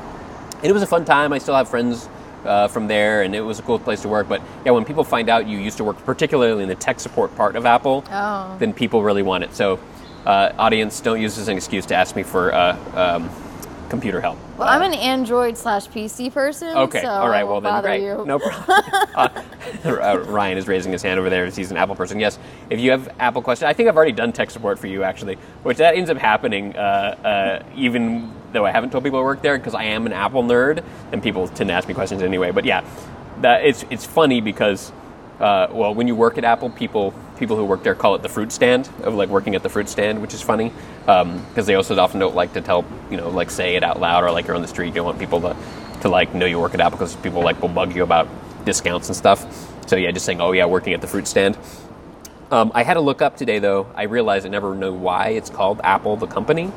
and 0.58 0.66
it 0.66 0.74
was 0.74 0.82
a 0.84 0.88
fun 0.88 1.04
time. 1.06 1.34
I 1.34 1.38
still 1.40 1.56
have 1.56 1.68
friends 1.70 2.08
uh, 2.46 2.68
from 2.68 2.88
there, 2.88 3.24
and 3.24 3.36
it 3.36 3.42
was 3.42 3.60
a 3.60 3.62
cool 3.62 3.80
place 3.80 4.02
to 4.02 4.08
work. 4.08 4.30
But 4.30 4.42
yeah, 4.66 4.72
when 4.72 4.86
people 4.86 5.04
find 5.04 5.30
out 5.30 5.48
you 5.48 5.58
used 5.58 5.78
to 5.78 5.84
work 5.84 5.98
particularly 6.06 6.64
in 6.64 6.70
the 6.70 6.76
tech 6.76 7.00
support 7.00 7.36
part 7.36 7.56
of 7.56 7.66
Apple, 7.66 8.04
Oh. 8.12 8.56
then 8.60 8.74
people 8.74 9.04
really 9.04 9.24
want 9.24 9.44
it. 9.44 9.54
So, 9.56 9.80
uh, 10.26 10.52
audience, 10.58 11.02
don't 11.02 11.20
use 11.22 11.36
this 11.36 11.44
as 11.44 11.48
an 11.50 11.58
excuse 11.58 11.86
to 11.88 11.96
ask 11.96 12.16
me 12.16 12.24
for 12.24 12.54
uh, 12.54 12.78
um, 12.96 13.30
computer 13.94 14.20
help. 14.20 14.40
Well, 14.58 14.68
I'm 14.68 14.82
an 14.82 14.96
Android 14.96 15.56
slash 15.56 15.88
PC 15.88 16.34
person. 16.34 16.76
Okay. 16.76 17.04
So 17.04 17.10
All 17.10 17.30
right. 17.30 17.44
Well, 17.44 17.62
then, 17.62 17.80
great. 17.84 18.02
You. 18.02 18.26
No 18.26 18.40
problem. 18.40 18.66
uh, 19.16 19.30
uh, 19.86 20.26
Ryan 20.28 20.58
is 20.58 20.68
raising 20.68 20.92
his 20.92 21.04
hand 21.04 21.20
over 21.20 21.30
there 21.30 21.46
as 21.46 21.56
he's 21.56 21.70
an 21.70 21.78
Apple 21.78 21.96
person. 21.96 22.20
Yes. 22.20 22.40
If 22.72 22.80
you 22.80 22.90
have 22.90 23.14
Apple 23.20 23.44
questions, 23.44 23.68
I 23.70 23.74
think 23.74 23.88
I've 23.88 23.96
already 23.96 24.12
done 24.12 24.34
tech 24.34 24.50
support 24.50 24.80
for 24.80 24.88
you 24.88 25.04
actually, 25.04 25.36
which 25.62 25.78
that 25.78 25.96
ends 25.96 26.10
up 26.10 26.18
happening 26.18 26.76
uh, 26.76 26.80
uh, 27.24 27.64
even 27.76 28.34
though 28.52 28.66
I 28.66 28.72
haven't 28.72 28.90
told 28.90 29.04
people 29.04 29.20
I 29.20 29.24
work 29.24 29.44
there 29.44 29.60
because 29.60 29.76
I 29.76 29.84
am 29.84 30.08
an 30.08 30.14
Apple 30.14 30.42
nerd 30.42 30.84
and 31.12 31.22
people 31.22 31.48
tend 31.48 31.68
to 31.68 31.76
ask 31.76 31.88
me 31.88 31.94
questions 31.94 32.24
anyway. 32.24 32.50
But 32.50 32.66
yeah, 32.66 32.84
that 33.42 33.64
it's 33.64 33.86
it's 33.92 34.06
funny 34.06 34.42
because. 34.42 34.92
Uh, 35.40 35.68
well, 35.72 35.94
when 35.94 36.08
you 36.08 36.16
work 36.16 36.38
at 36.38 36.44
Apple, 36.44 36.70
people 36.70 37.14
people 37.38 37.58
who 37.58 37.66
work 37.66 37.84
there 37.84 37.96
call 37.96 38.16
it 38.16 38.22
the 38.22 38.30
fruit 38.30 38.52
stand 38.52 38.90
of 39.04 39.16
like 39.16 39.30
working 39.30 39.56
at 39.56 39.64
the 39.64 39.70
fruit 39.70 39.90
stand, 39.90 40.22
which 40.22 40.34
is 40.34 40.42
funny 40.42 40.72
because 41.06 41.66
they 41.66 41.76
also 41.76 41.98
often 41.98 42.20
don't 42.20 42.36
like 42.36 42.54
to 42.54 42.62
tell 42.62 42.86
you 43.10 43.18
know 43.18 43.30
like 43.30 43.50
say 43.50 43.76
it 43.76 43.84
out 43.84 44.00
loud 44.00 44.24
or 44.24 44.32
like 44.32 44.48
you're 44.48 44.56
on 44.56 44.62
the 44.62 44.68
street. 44.68 44.88
You 44.88 44.94
don't 44.94 45.06
want 45.06 45.20
people 45.20 45.42
to 45.42 45.56
to 46.02 46.10
like 46.10 46.34
know 46.34 46.46
you 46.46 46.60
work 46.60 46.74
at 46.74 46.82
Apple 46.82 46.98
because 46.98 47.16
people 47.18 47.42
like 47.42 47.62
will 47.62 47.70
bug 47.70 47.96
you 47.96 48.04
about 48.04 48.28
discounts 48.66 49.08
and 49.10 49.16
stuff. 49.16 49.46
So 49.88 49.96
yeah, 49.96 50.12
just 50.12 50.26
saying, 50.26 50.40
oh 50.40 50.52
yeah, 50.52 50.66
working 50.66 50.94
at 50.94 51.02
the 51.02 51.08
fruit 51.08 51.28
stand. 51.28 51.58
Um, 52.52 52.72
I 52.76 52.84
had 52.84 52.94
to 52.94 53.02
look 53.02 53.22
up 53.22 53.36
today 53.36 53.60
though. 53.60 53.88
I 53.96 54.04
realized 54.04 54.46
I 54.46 54.50
never 54.50 54.76
know 54.76 54.94
why 54.94 55.30
it's 55.30 55.50
called 55.50 55.82
Apple 55.84 56.18
the 56.18 56.28
company. 56.28 56.72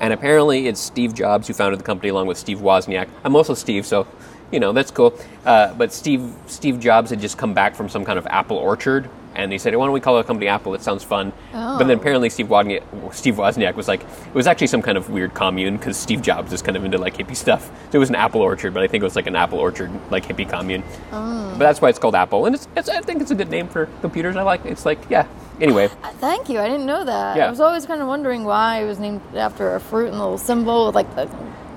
And 0.00 0.12
apparently, 0.12 0.68
it's 0.68 0.80
Steve 0.80 1.12
Jobs 1.12 1.48
who 1.48 1.54
founded 1.54 1.80
the 1.80 1.84
company 1.84 2.08
along 2.08 2.28
with 2.28 2.38
Steve 2.38 2.58
Wozniak. 2.58 3.08
I'm 3.24 3.34
also 3.34 3.54
Steve, 3.54 3.84
so 3.84 4.06
you 4.50 4.60
know 4.60 4.72
that's 4.72 4.90
cool. 4.90 5.14
Uh, 5.44 5.74
but 5.74 5.92
Steve 5.92 6.32
Steve 6.46 6.80
Jobs 6.80 7.10
had 7.10 7.20
just 7.20 7.38
come 7.38 7.54
back 7.54 7.74
from 7.74 7.88
some 7.88 8.04
kind 8.04 8.18
of 8.18 8.26
apple 8.26 8.56
orchard, 8.56 9.08
and 9.34 9.52
he 9.52 9.58
said, 9.58 9.74
"Why 9.76 9.84
don't 9.86 9.92
we 9.92 10.00
call 10.00 10.16
the 10.16 10.24
company 10.24 10.48
Apple? 10.48 10.74
It 10.74 10.82
sounds 10.82 11.04
fun." 11.04 11.32
But 11.52 11.84
then 11.84 11.90
apparently, 11.98 12.28
Steve 12.30 12.48
Wozniak, 12.48 12.82
Steve 13.14 13.36
Wozniak 13.36 13.74
was 13.74 13.86
like, 13.88 14.00
it 14.02 14.34
was 14.34 14.46
actually 14.46 14.66
some 14.66 14.82
kind 14.82 14.98
of 14.98 15.10
weird 15.10 15.32
commune 15.34 15.76
because 15.76 15.96
Steve 15.96 16.22
Jobs 16.22 16.52
is 16.52 16.60
kind 16.62 16.76
of 16.76 16.84
into 16.84 16.98
like 16.98 17.16
hippie 17.16 17.36
stuff. 17.36 17.66
So 17.90 17.96
it 17.96 17.98
was 17.98 18.08
an 18.08 18.16
apple 18.16 18.40
orchard, 18.40 18.74
but 18.74 18.82
I 18.82 18.88
think 18.88 19.02
it 19.02 19.04
was 19.04 19.14
like 19.16 19.26
an 19.28 19.36
apple 19.36 19.58
orchard 19.58 19.90
like 20.10 20.26
hippie 20.26 20.48
commune. 20.48 20.82
But 21.10 21.58
that's 21.58 21.80
why 21.80 21.88
it's 21.88 21.98
called 21.98 22.14
Apple, 22.14 22.46
and 22.46 22.54
it's, 22.54 22.68
it's 22.76 22.88
I 22.88 23.00
think 23.00 23.20
it's 23.20 23.30
a 23.30 23.34
good 23.34 23.50
name 23.50 23.68
for 23.68 23.86
computers. 24.00 24.36
I 24.36 24.42
like. 24.42 24.64
It's 24.64 24.84
like 24.86 24.98
yeah. 25.10 25.26
Anyway. 25.60 25.88
Thank 26.20 26.48
you. 26.48 26.60
I 26.60 26.68
didn't 26.68 26.86
know 26.86 27.04
that. 27.04 27.36
Yeah. 27.36 27.46
I 27.46 27.50
was 27.50 27.60
always 27.60 27.84
kind 27.84 28.00
of 28.00 28.06
wondering 28.06 28.44
why 28.44 28.82
it 28.82 28.86
was 28.86 28.98
named 29.00 29.20
after 29.34 29.74
a 29.74 29.80
fruit 29.80 30.06
and 30.06 30.14
a 30.16 30.18
little 30.20 30.38
symbol 30.38 30.86
with 30.86 30.94
like 30.94 31.12
the. 31.16 31.22
It's 31.22 31.32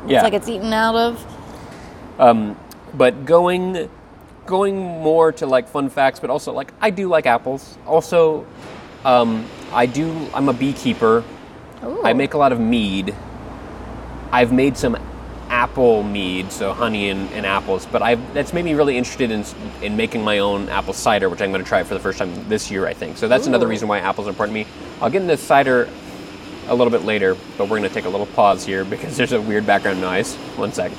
Yeah. 0.08 0.22
like 0.24 0.34
it's 0.34 0.48
eaten 0.48 0.72
out 0.74 0.96
of. 0.96 1.26
But 2.94 3.26
going 3.26 3.90
going 4.46 4.76
more 4.78 5.32
to 5.32 5.46
like 5.46 5.68
fun 5.68 5.90
facts 5.90 6.20
but 6.20 6.30
also 6.30 6.52
like 6.52 6.74
i 6.82 6.90
do 6.90 7.08
like 7.08 7.26
apples. 7.26 7.78
Also 7.86 8.46
um, 9.06 9.46
i 9.72 9.86
do 9.86 10.28
i'm 10.34 10.50
a 10.50 10.54
beekeeper. 10.54 11.24
Ooh. 11.84 12.04
i 12.04 12.14
make 12.14 12.34
a 12.34 12.38
lot 12.38 12.52
of 12.52 12.60
mead. 12.60 13.16
I've 14.32 14.52
made 14.52 14.78
some 14.78 14.98
apple 15.50 16.02
mead 16.04 16.50
so 16.50 16.72
honey 16.72 17.10
and, 17.10 17.30
and 17.34 17.46
apples 17.46 17.86
but 17.86 18.02
i've 18.02 18.34
that's 18.34 18.54
made 18.54 18.64
me 18.64 18.74
really 18.74 18.98
interested 18.98 19.32
in 19.32 19.44
in 19.82 19.98
making 19.98 20.24
my 20.24 20.40
own 20.40 20.70
apple 20.70 20.94
cider 20.94 21.28
which 21.28 21.42
i'm 21.42 21.52
going 21.52 21.62
to 21.62 21.68
try 21.68 21.84
for 21.84 21.94
the 21.94 22.00
first 22.00 22.18
time 22.18 22.32
this 22.48 22.72
year 22.72 22.88
i 22.88 22.94
think. 22.94 23.18
So 23.18 23.28
that's 23.28 23.48
another 23.48 23.68
reason 23.68 23.90
why 23.90 24.00
apples 24.00 24.28
are 24.28 24.30
important 24.30 24.56
to 24.56 24.64
me. 24.64 24.70
I'll 25.02 25.10
get 25.10 25.22
into 25.22 25.36
cider 25.36 25.90
a 26.68 26.76
little 26.76 26.92
bit 26.92 27.04
later 27.04 27.36
but 27.58 27.66
we're 27.66 27.80
going 27.80 27.90
to 27.90 27.94
take 27.94 28.06
a 28.06 28.10
little 28.10 28.28
pause 28.28 28.66
here 28.66 28.86
because 28.86 29.18
there's 29.18 29.34
a 29.34 29.42
weird 29.42 29.66
background 29.66 30.00
noise. 30.00 30.36
One 30.56 30.72
second 30.72 30.98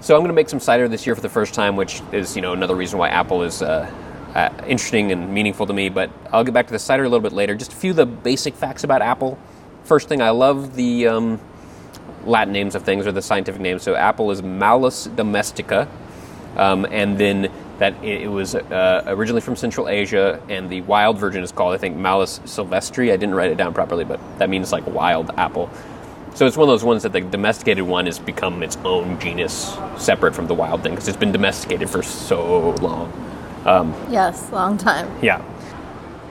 so 0.00 0.14
I'm 0.14 0.20
going 0.20 0.28
to 0.28 0.34
make 0.34 0.48
some 0.48 0.60
cider 0.60 0.88
this 0.88 1.06
year 1.06 1.14
for 1.14 1.20
the 1.20 1.28
first 1.28 1.54
time, 1.54 1.76
which 1.76 2.02
is 2.12 2.36
you 2.36 2.42
know 2.42 2.52
another 2.52 2.74
reason 2.74 2.98
why 2.98 3.08
apple 3.08 3.42
is 3.42 3.62
uh, 3.62 3.90
uh, 4.34 4.50
interesting 4.66 5.12
and 5.12 5.32
meaningful 5.32 5.66
to 5.66 5.72
me. 5.72 5.88
But 5.88 6.10
I'll 6.32 6.44
get 6.44 6.54
back 6.54 6.66
to 6.66 6.72
the 6.72 6.78
cider 6.78 7.04
a 7.04 7.08
little 7.08 7.22
bit 7.22 7.32
later. 7.32 7.54
Just 7.54 7.72
a 7.72 7.76
few 7.76 7.90
of 7.90 7.96
the 7.96 8.06
basic 8.06 8.54
facts 8.54 8.84
about 8.84 9.02
apple. 9.02 9.38
First 9.84 10.08
thing, 10.08 10.20
I 10.20 10.30
love 10.30 10.74
the 10.74 11.08
um, 11.08 11.40
Latin 12.24 12.52
names 12.52 12.74
of 12.74 12.82
things 12.82 13.06
or 13.06 13.12
the 13.12 13.22
scientific 13.22 13.60
names. 13.60 13.82
So 13.82 13.94
apple 13.94 14.30
is 14.30 14.42
Malus 14.42 15.04
domestica, 15.04 15.88
um, 16.56 16.86
and 16.90 17.16
then 17.18 17.50
that 17.78 18.02
it, 18.02 18.28
was 18.28 18.54
uh, 18.54 19.04
originally 19.06 19.40
from 19.40 19.54
Central 19.54 19.88
Asia, 19.88 20.42
and 20.48 20.70
the 20.70 20.80
wild 20.82 21.18
version 21.18 21.42
is 21.42 21.52
called 21.52 21.74
I 21.74 21.78
think 21.78 21.96
Malus 21.96 22.38
silvestri. 22.40 23.12
I 23.12 23.16
didn't 23.16 23.34
write 23.34 23.50
it 23.50 23.56
down 23.56 23.74
properly, 23.74 24.04
but 24.04 24.20
that 24.38 24.50
means 24.50 24.72
like 24.72 24.86
wild 24.86 25.30
apple. 25.36 25.70
So 26.36 26.46
it's 26.46 26.58
one 26.58 26.68
of 26.68 26.72
those 26.74 26.84
ones 26.84 27.02
that 27.04 27.14
the 27.14 27.22
domesticated 27.22 27.82
one 27.82 28.04
has 28.04 28.18
become 28.18 28.62
its 28.62 28.76
own 28.84 29.18
genus, 29.18 29.74
separate 29.96 30.34
from 30.34 30.46
the 30.48 30.52
wild 30.52 30.82
thing, 30.82 30.92
because 30.92 31.08
it's 31.08 31.16
been 31.16 31.32
domesticated 31.32 31.88
for 31.88 32.02
so 32.02 32.72
long. 32.72 33.10
Yes, 34.10 34.52
long 34.52 34.76
time. 34.76 35.10
Yeah. 35.22 35.42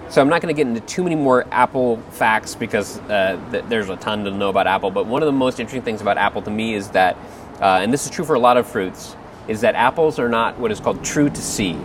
So 0.09 0.21
I'm 0.21 0.29
not 0.29 0.43
going 0.43 0.55
to 0.55 0.57
get 0.57 0.67
into 0.67 0.81
too 0.81 1.03
many 1.03 1.15
more 1.15 1.47
Apple 1.49 1.97
facts 2.11 2.53
because 2.53 2.99
uh, 2.99 3.43
th- 3.49 3.65
there's 3.67 3.89
a 3.89 3.95
ton 3.95 4.23
to 4.25 4.29
know 4.29 4.49
about 4.49 4.67
Apple. 4.67 4.91
But 4.91 5.07
one 5.07 5.23
of 5.23 5.25
the 5.25 5.31
most 5.31 5.59
interesting 5.59 5.81
things 5.81 6.01
about 6.01 6.19
Apple 6.19 6.43
to 6.43 6.51
me 6.51 6.75
is 6.75 6.89
that, 6.89 7.17
uh, 7.59 7.79
and 7.81 7.91
this 7.91 8.05
is 8.05 8.11
true 8.11 8.25
for 8.25 8.35
a 8.35 8.39
lot 8.39 8.57
of 8.57 8.67
fruits, 8.67 9.15
is 9.47 9.61
that 9.61 9.73
apples 9.73 10.19
are 10.19 10.29
not 10.29 10.59
what 10.59 10.71
is 10.71 10.79
called 10.79 11.03
true 11.03 11.31
to 11.31 11.41
seed. 11.41 11.83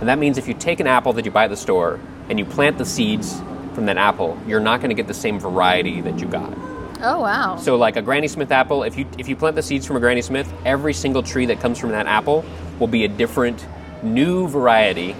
And 0.00 0.08
that 0.08 0.18
means 0.18 0.36
if 0.36 0.48
you 0.48 0.54
take 0.54 0.80
an 0.80 0.88
apple 0.88 1.12
that 1.12 1.24
you 1.24 1.30
buy 1.30 1.44
at 1.44 1.50
the 1.50 1.56
store 1.56 2.00
and 2.28 2.40
you 2.40 2.44
plant 2.44 2.76
the 2.78 2.84
seeds 2.84 3.40
from 3.72 3.86
that 3.86 3.98
apple, 3.98 4.36
you're 4.48 4.58
not 4.58 4.80
going 4.80 4.90
to 4.90 4.96
get 4.96 5.06
the 5.06 5.14
same 5.14 5.38
variety 5.38 6.00
that 6.00 6.18
you 6.18 6.26
got. 6.26 6.71
Oh 7.04 7.20
wow. 7.20 7.56
So 7.56 7.76
like 7.76 7.96
a 7.96 8.02
Granny 8.02 8.28
Smith 8.28 8.52
apple, 8.52 8.84
if 8.84 8.96
you 8.96 9.06
if 9.18 9.28
you 9.28 9.34
plant 9.34 9.56
the 9.56 9.62
seeds 9.62 9.84
from 9.84 9.96
a 9.96 10.00
Granny 10.00 10.22
Smith, 10.22 10.50
every 10.64 10.94
single 10.94 11.22
tree 11.22 11.46
that 11.46 11.58
comes 11.60 11.78
from 11.78 11.90
that 11.90 12.06
apple 12.06 12.44
will 12.78 12.86
be 12.86 13.04
a 13.04 13.08
different 13.08 13.66
new 14.02 14.46
variety 14.48 15.16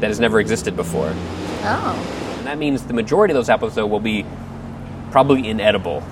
that 0.00 0.08
has 0.08 0.20
never 0.20 0.38
existed 0.38 0.76
before. 0.76 1.10
oh. 1.14 2.34
And 2.38 2.46
that 2.46 2.58
means 2.58 2.82
the 2.84 2.92
majority 2.92 3.32
of 3.32 3.36
those 3.36 3.48
apples 3.48 3.74
though 3.74 3.86
will 3.86 4.00
be 4.00 4.26
probably 5.10 5.48
inedible. 5.48 6.02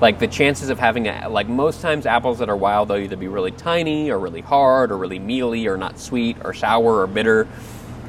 Like 0.00 0.20
the 0.20 0.28
chances 0.28 0.70
of 0.70 0.78
having 0.78 1.08
a, 1.08 1.28
like 1.28 1.48
most 1.48 1.82
times 1.82 2.06
apples 2.06 2.38
that 2.38 2.48
are 2.48 2.56
wild 2.56 2.88
they'll 2.88 2.98
either 2.98 3.16
be 3.16 3.28
really 3.28 3.50
tiny 3.50 4.10
or 4.10 4.18
really 4.18 4.40
hard 4.40 4.92
or 4.92 4.96
really 4.96 5.18
mealy 5.18 5.66
or 5.66 5.76
not 5.76 5.98
sweet 5.98 6.36
or 6.44 6.54
sour 6.54 7.00
or 7.00 7.06
bitter. 7.08 7.48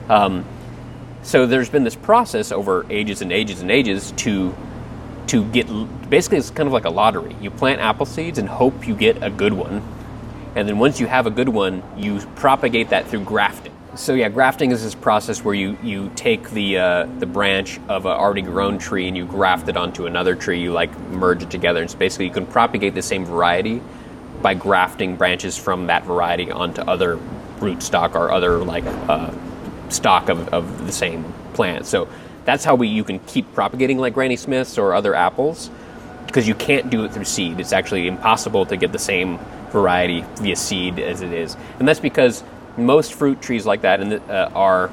Um, 0.08 0.46
so 1.24 1.48
there's 1.48 1.70
been 1.70 1.84
this 1.84 1.96
process 1.96 2.52
over 2.52 2.86
ages 2.90 3.22
and 3.22 3.32
ages 3.32 3.62
and 3.62 3.72
ages 3.72 4.12
to 4.18 4.56
to 5.32 5.46
get 5.46 5.66
basically 6.10 6.38
it's 6.38 6.50
kind 6.50 6.68
of 6.68 6.74
like 6.74 6.84
a 6.84 6.90
lottery. 6.90 7.34
You 7.40 7.52
plant 7.52 7.80
apple 7.80 8.06
seeds 8.06 8.38
and 8.38 8.50
hope 8.50 8.86
you 8.86 8.94
get 8.94 9.24
a 9.24 9.30
good 9.30 9.54
one. 9.54 9.82
And 10.58 10.68
then 10.68 10.78
once 10.78 11.00
you 11.00 11.08
have 11.08 11.26
a 11.26 11.30
good 11.30 11.48
one, 11.48 11.82
you 11.96 12.20
propagate 12.36 12.90
that 12.90 13.08
through 13.08 13.24
grafting. 13.24 13.72
So 13.96 14.14
yeah, 14.14 14.28
grafting 14.28 14.72
is 14.72 14.84
this 14.84 14.94
process 14.94 15.42
where 15.42 15.56
you, 15.56 15.78
you 15.82 16.12
take 16.16 16.50
the 16.50 16.78
uh, 16.78 17.06
the 17.20 17.26
branch 17.26 17.80
of 17.88 18.06
an 18.06 18.12
already 18.12 18.42
grown 18.42 18.78
tree 18.78 19.08
and 19.08 19.16
you 19.16 19.26
graft 19.26 19.70
it 19.70 19.78
onto 19.78 20.06
another 20.06 20.36
tree. 20.36 20.62
You 20.62 20.74
like 20.74 20.98
merge 21.12 21.44
it 21.44 21.50
together, 21.50 21.80
and 21.80 21.90
so 21.90 21.98
basically 21.98 22.26
you 22.26 22.34
can 22.34 22.46
propagate 22.46 22.94
the 22.94 23.02
same 23.02 23.24
variety 23.24 23.82
by 24.42 24.54
grafting 24.54 25.16
branches 25.16 25.58
from 25.58 25.88
that 25.88 26.04
variety 26.04 26.52
onto 26.52 26.82
other 26.82 27.18
rootstock 27.60 28.16
or 28.16 28.32
other 28.32 28.58
like 28.58 28.84
uh, 28.86 29.32
stock 29.88 30.28
of, 30.28 30.50
of 30.50 30.86
the 30.86 30.92
same 30.92 31.24
plant. 31.54 31.86
So 31.86 32.10
that's 32.46 32.64
how 32.64 32.76
we 32.76 32.88
you 32.88 33.04
can 33.04 33.20
keep 33.20 33.54
propagating 33.54 33.98
like 33.98 34.14
Granny 34.14 34.36
Smiths 34.36 34.78
or 34.78 34.94
other 34.94 35.14
apples 35.14 35.70
because 36.26 36.48
you 36.48 36.56
can't 36.56 36.90
do 36.90 37.04
it 37.04 37.12
through 37.12 37.26
seed. 37.26 37.60
It's 37.60 37.74
actually 37.74 38.08
impossible 38.08 38.66
to 38.68 38.78
get 38.78 38.92
the 38.92 39.00
same 39.00 39.38
variety 39.72 40.26
via 40.38 40.56
seed 40.56 41.00
as 41.00 41.22
it 41.22 41.34
is, 41.34 41.56
and 41.80 41.88
that's 41.88 42.00
because 42.00 42.44
most 42.78 43.14
fruit 43.14 43.42
trees 43.42 43.66
like 43.66 43.82
that 43.82 44.00
and 44.00 44.14
uh, 44.30 44.50
are 44.56 44.92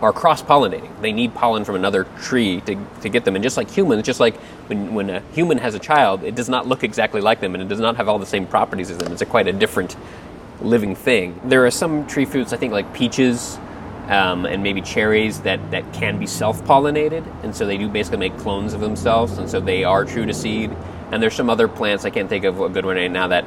are 0.00 0.12
cross 0.12 0.42
pollinating. 0.42 0.88
They 1.00 1.12
need 1.12 1.34
pollen 1.34 1.64
from 1.64 1.74
another 1.74 2.04
tree 2.20 2.60
to, 2.62 2.76
to 3.00 3.08
get 3.08 3.24
them. 3.24 3.34
And 3.34 3.42
just 3.42 3.56
like 3.56 3.70
humans, 3.70 4.04
just 4.04 4.20
like 4.20 4.36
when, 4.68 4.94
when 4.94 5.10
a 5.10 5.20
human 5.32 5.58
has 5.58 5.74
a 5.74 5.78
child, 5.78 6.22
it 6.22 6.34
does 6.34 6.48
not 6.48 6.66
look 6.66 6.84
exactly 6.84 7.20
like 7.20 7.40
them 7.40 7.54
and 7.54 7.62
it 7.62 7.68
does 7.68 7.80
not 7.80 7.96
have 7.96 8.08
all 8.08 8.18
the 8.18 8.26
same 8.26 8.46
properties 8.46 8.90
as 8.90 8.98
them. 8.98 9.12
It's 9.12 9.22
a 9.22 9.26
quite 9.26 9.48
a 9.48 9.52
different 9.52 9.96
living 10.60 10.94
thing. 10.94 11.40
There 11.44 11.66
are 11.66 11.70
some 11.70 12.06
tree 12.06 12.24
fruits, 12.24 12.52
I 12.52 12.56
think, 12.56 12.72
like 12.72 12.92
peaches 12.94 13.58
um, 14.08 14.46
and 14.46 14.62
maybe 14.62 14.80
cherries, 14.80 15.40
that, 15.42 15.70
that 15.70 15.92
can 15.92 16.18
be 16.18 16.26
self 16.26 16.62
pollinated. 16.64 17.24
And 17.44 17.54
so 17.54 17.66
they 17.66 17.76
do 17.76 17.88
basically 17.88 18.18
make 18.18 18.36
clones 18.38 18.74
of 18.74 18.80
themselves. 18.80 19.38
And 19.38 19.48
so 19.48 19.60
they 19.60 19.84
are 19.84 20.04
true 20.04 20.26
to 20.26 20.34
seed. 20.34 20.74
And 21.12 21.22
there's 21.22 21.34
some 21.34 21.48
other 21.48 21.68
plants, 21.68 22.04
I 22.04 22.10
can't 22.10 22.28
think 22.28 22.44
of 22.44 22.60
a 22.60 22.68
good 22.68 22.84
one 22.84 22.96
right 22.96 23.10
now, 23.10 23.28
that 23.28 23.44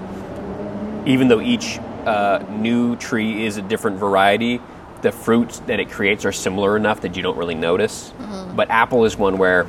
even 1.05 1.27
though 1.27 1.41
each 1.41 1.77
uh, 2.05 2.43
new 2.49 2.95
tree 2.95 3.45
is 3.45 3.57
a 3.57 3.61
different 3.61 3.97
variety, 3.97 4.61
the 5.01 5.11
fruits 5.11 5.59
that 5.61 5.79
it 5.79 5.89
creates 5.89 6.25
are 6.25 6.31
similar 6.31 6.77
enough 6.77 7.01
that 7.01 7.15
you 7.15 7.23
don't 7.23 7.37
really 7.37 7.55
notice. 7.55 8.13
But 8.55 8.69
apple 8.69 9.05
is 9.05 9.17
one 9.17 9.37
where 9.37 9.67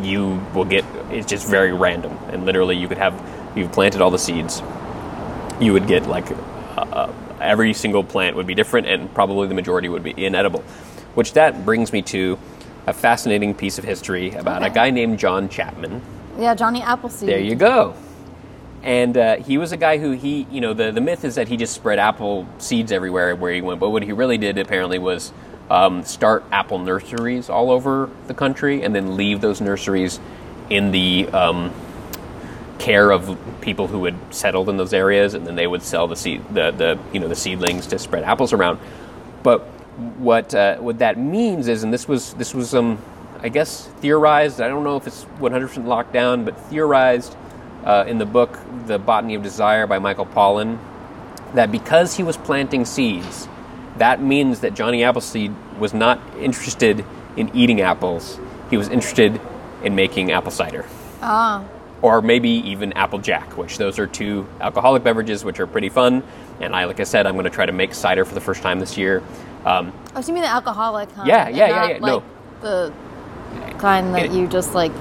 you 0.00 0.40
will 0.54 0.64
get 0.64 0.84
it's 1.10 1.26
just 1.26 1.46
very 1.46 1.72
random, 1.72 2.12
and 2.30 2.46
literally 2.46 2.76
you 2.76 2.88
could 2.88 2.98
have 2.98 3.14
you've 3.54 3.72
planted 3.72 4.00
all 4.00 4.10
the 4.10 4.18
seeds, 4.18 4.62
you 5.60 5.72
would 5.72 5.86
get 5.86 6.06
like 6.06 6.26
uh, 6.76 7.12
every 7.44 7.74
single 7.74 8.04
plant 8.04 8.36
would 8.36 8.46
be 8.46 8.54
different, 8.54 8.86
and 8.86 9.12
probably 9.14 9.48
the 9.48 9.54
majority 9.54 9.88
would 9.88 10.02
be 10.02 10.14
inedible. 10.24 10.62
which 11.14 11.32
that 11.34 11.64
brings 11.64 11.92
me 11.92 12.02
to 12.02 12.38
a 12.86 12.92
fascinating 12.92 13.54
piece 13.54 13.78
of 13.78 13.84
history 13.84 14.32
about 14.32 14.64
a 14.64 14.70
guy 14.70 14.90
named 14.90 15.18
John 15.18 15.48
Chapman. 15.48 16.02
Yeah, 16.38 16.54
Johnny 16.54 16.82
Appleseed. 16.82 17.28
There 17.28 17.38
you 17.38 17.54
go. 17.54 17.94
And 18.82 19.16
uh, 19.16 19.36
he 19.36 19.56
was 19.56 19.72
a 19.72 19.76
guy 19.78 19.96
who 19.96 20.10
he, 20.10 20.46
you 20.50 20.60
know, 20.60 20.74
the, 20.74 20.92
the 20.92 21.00
myth 21.00 21.24
is 21.24 21.36
that 21.36 21.48
he 21.48 21.56
just 21.56 21.72
spread 21.72 21.98
apple 21.98 22.46
seeds 22.58 22.92
everywhere 22.92 23.34
where 23.34 23.52
he 23.52 23.62
went. 23.62 23.80
But 23.80 23.90
what 23.90 24.02
he 24.02 24.12
really 24.12 24.36
did 24.36 24.58
apparently 24.58 24.98
was 24.98 25.32
um, 25.70 26.04
start 26.04 26.44
apple 26.52 26.78
nurseries 26.78 27.48
all 27.48 27.70
over 27.70 28.10
the 28.26 28.34
country 28.34 28.82
and 28.82 28.94
then 28.94 29.16
leave 29.16 29.40
those 29.40 29.62
nurseries 29.62 30.20
in 30.68 30.90
the 30.90 31.28
um, 31.28 31.72
care 32.78 33.10
of 33.10 33.38
people 33.60 33.86
who 33.86 34.04
had 34.04 34.16
settled 34.30 34.68
in 34.68 34.76
those 34.76 34.92
areas, 34.92 35.34
and 35.34 35.46
then 35.46 35.56
they 35.56 35.66
would 35.66 35.82
sell 35.82 36.06
the 36.06 36.16
seed, 36.16 36.42
the, 36.52 36.70
the 36.70 36.98
you 37.12 37.20
know 37.20 37.28
the 37.28 37.36
seedlings 37.36 37.86
to 37.88 37.98
spread 37.98 38.24
apples 38.24 38.52
around. 38.52 38.78
But 39.42 39.60
what 40.18 40.54
uh, 40.54 40.76
what 40.78 40.98
that 40.98 41.18
means 41.18 41.68
is, 41.68 41.82
and 41.82 41.92
this 41.92 42.08
was 42.08 42.34
this 42.34 42.54
was 42.54 42.74
um, 42.74 42.98
I 43.40 43.48
guess 43.48 43.86
theorized. 44.00 44.60
I 44.60 44.68
don't 44.68 44.84
know 44.84 44.96
if 44.96 45.06
it's 45.06 45.24
100% 45.38 45.86
locked 45.86 46.12
down, 46.12 46.44
but 46.44 46.58
theorized 46.68 47.36
uh, 47.84 48.04
in 48.06 48.18
the 48.18 48.26
book 48.26 48.58
The 48.86 48.98
Botany 48.98 49.34
of 49.34 49.42
Desire 49.42 49.86
by 49.86 49.98
Michael 49.98 50.26
Pollan 50.26 50.78
that 51.54 51.70
because 51.70 52.16
he 52.16 52.22
was 52.22 52.36
planting 52.36 52.84
seeds, 52.84 53.48
that 53.98 54.20
means 54.20 54.60
that 54.60 54.74
Johnny 54.74 55.04
Appleseed 55.04 55.54
was 55.78 55.94
not 55.94 56.20
interested 56.38 57.04
in 57.36 57.54
eating 57.54 57.80
apples. 57.80 58.38
He 58.70 58.76
was 58.76 58.88
interested 58.88 59.40
in 59.82 59.94
making 59.94 60.32
apple 60.32 60.50
cider. 60.50 60.84
Ah, 61.20 61.64
Or 62.04 62.20
maybe 62.20 62.50
even 62.50 62.92
Applejack, 62.92 63.56
which 63.56 63.78
those 63.78 63.98
are 63.98 64.06
two 64.06 64.46
alcoholic 64.60 65.02
beverages 65.02 65.42
which 65.42 65.58
are 65.58 65.66
pretty 65.66 65.88
fun. 65.88 66.22
And 66.60 66.76
I, 66.76 66.84
like 66.84 67.00
I 67.00 67.04
said, 67.04 67.26
I'm 67.26 67.32
going 67.32 67.44
to 67.44 67.50
try 67.50 67.64
to 67.64 67.72
make 67.72 67.94
cider 67.94 68.26
for 68.26 68.34
the 68.34 68.42
first 68.42 68.60
time 68.60 68.78
this 68.78 68.98
year. 68.98 69.22
Um, 69.64 69.90
oh, 70.14 70.20
so 70.20 70.28
you 70.28 70.34
mean 70.34 70.42
the 70.42 70.50
alcoholic? 70.50 71.10
Huh? 71.12 71.24
Yeah, 71.26 71.48
yeah, 71.48 71.66
yeah, 71.66 71.86
yeah, 71.86 71.98
Like 72.00 72.02
no. 72.02 72.22
the 72.60 72.92
kind 73.78 74.14
that 74.14 74.26
It- 74.26 74.32
you 74.32 74.46
just 74.46 74.74
like 74.74 74.92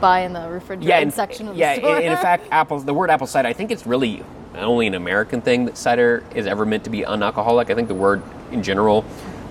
buy 0.00 0.22
in 0.22 0.32
the 0.32 0.48
refrigerator 0.48 0.88
yeah, 0.88 0.98
in, 0.98 1.12
section 1.12 1.46
of 1.46 1.54
the 1.54 1.60
yeah. 1.60 1.76
store. 1.76 1.98
In, 1.98 2.10
in 2.10 2.16
fact, 2.30 2.48
apples. 2.50 2.84
The 2.84 2.92
word 2.92 3.08
apple 3.08 3.28
cider. 3.28 3.46
I 3.46 3.52
think 3.52 3.70
it's 3.70 3.86
really 3.86 4.24
only 4.56 4.88
an 4.88 4.94
American 4.94 5.40
thing 5.40 5.66
that 5.66 5.76
cider 5.78 6.24
is 6.34 6.48
ever 6.48 6.66
meant 6.66 6.82
to 6.82 6.90
be 6.90 7.02
unalcoholic. 7.02 7.70
I 7.70 7.76
think 7.76 7.86
the 7.86 7.94
word 7.94 8.24
in 8.50 8.64
general 8.64 9.04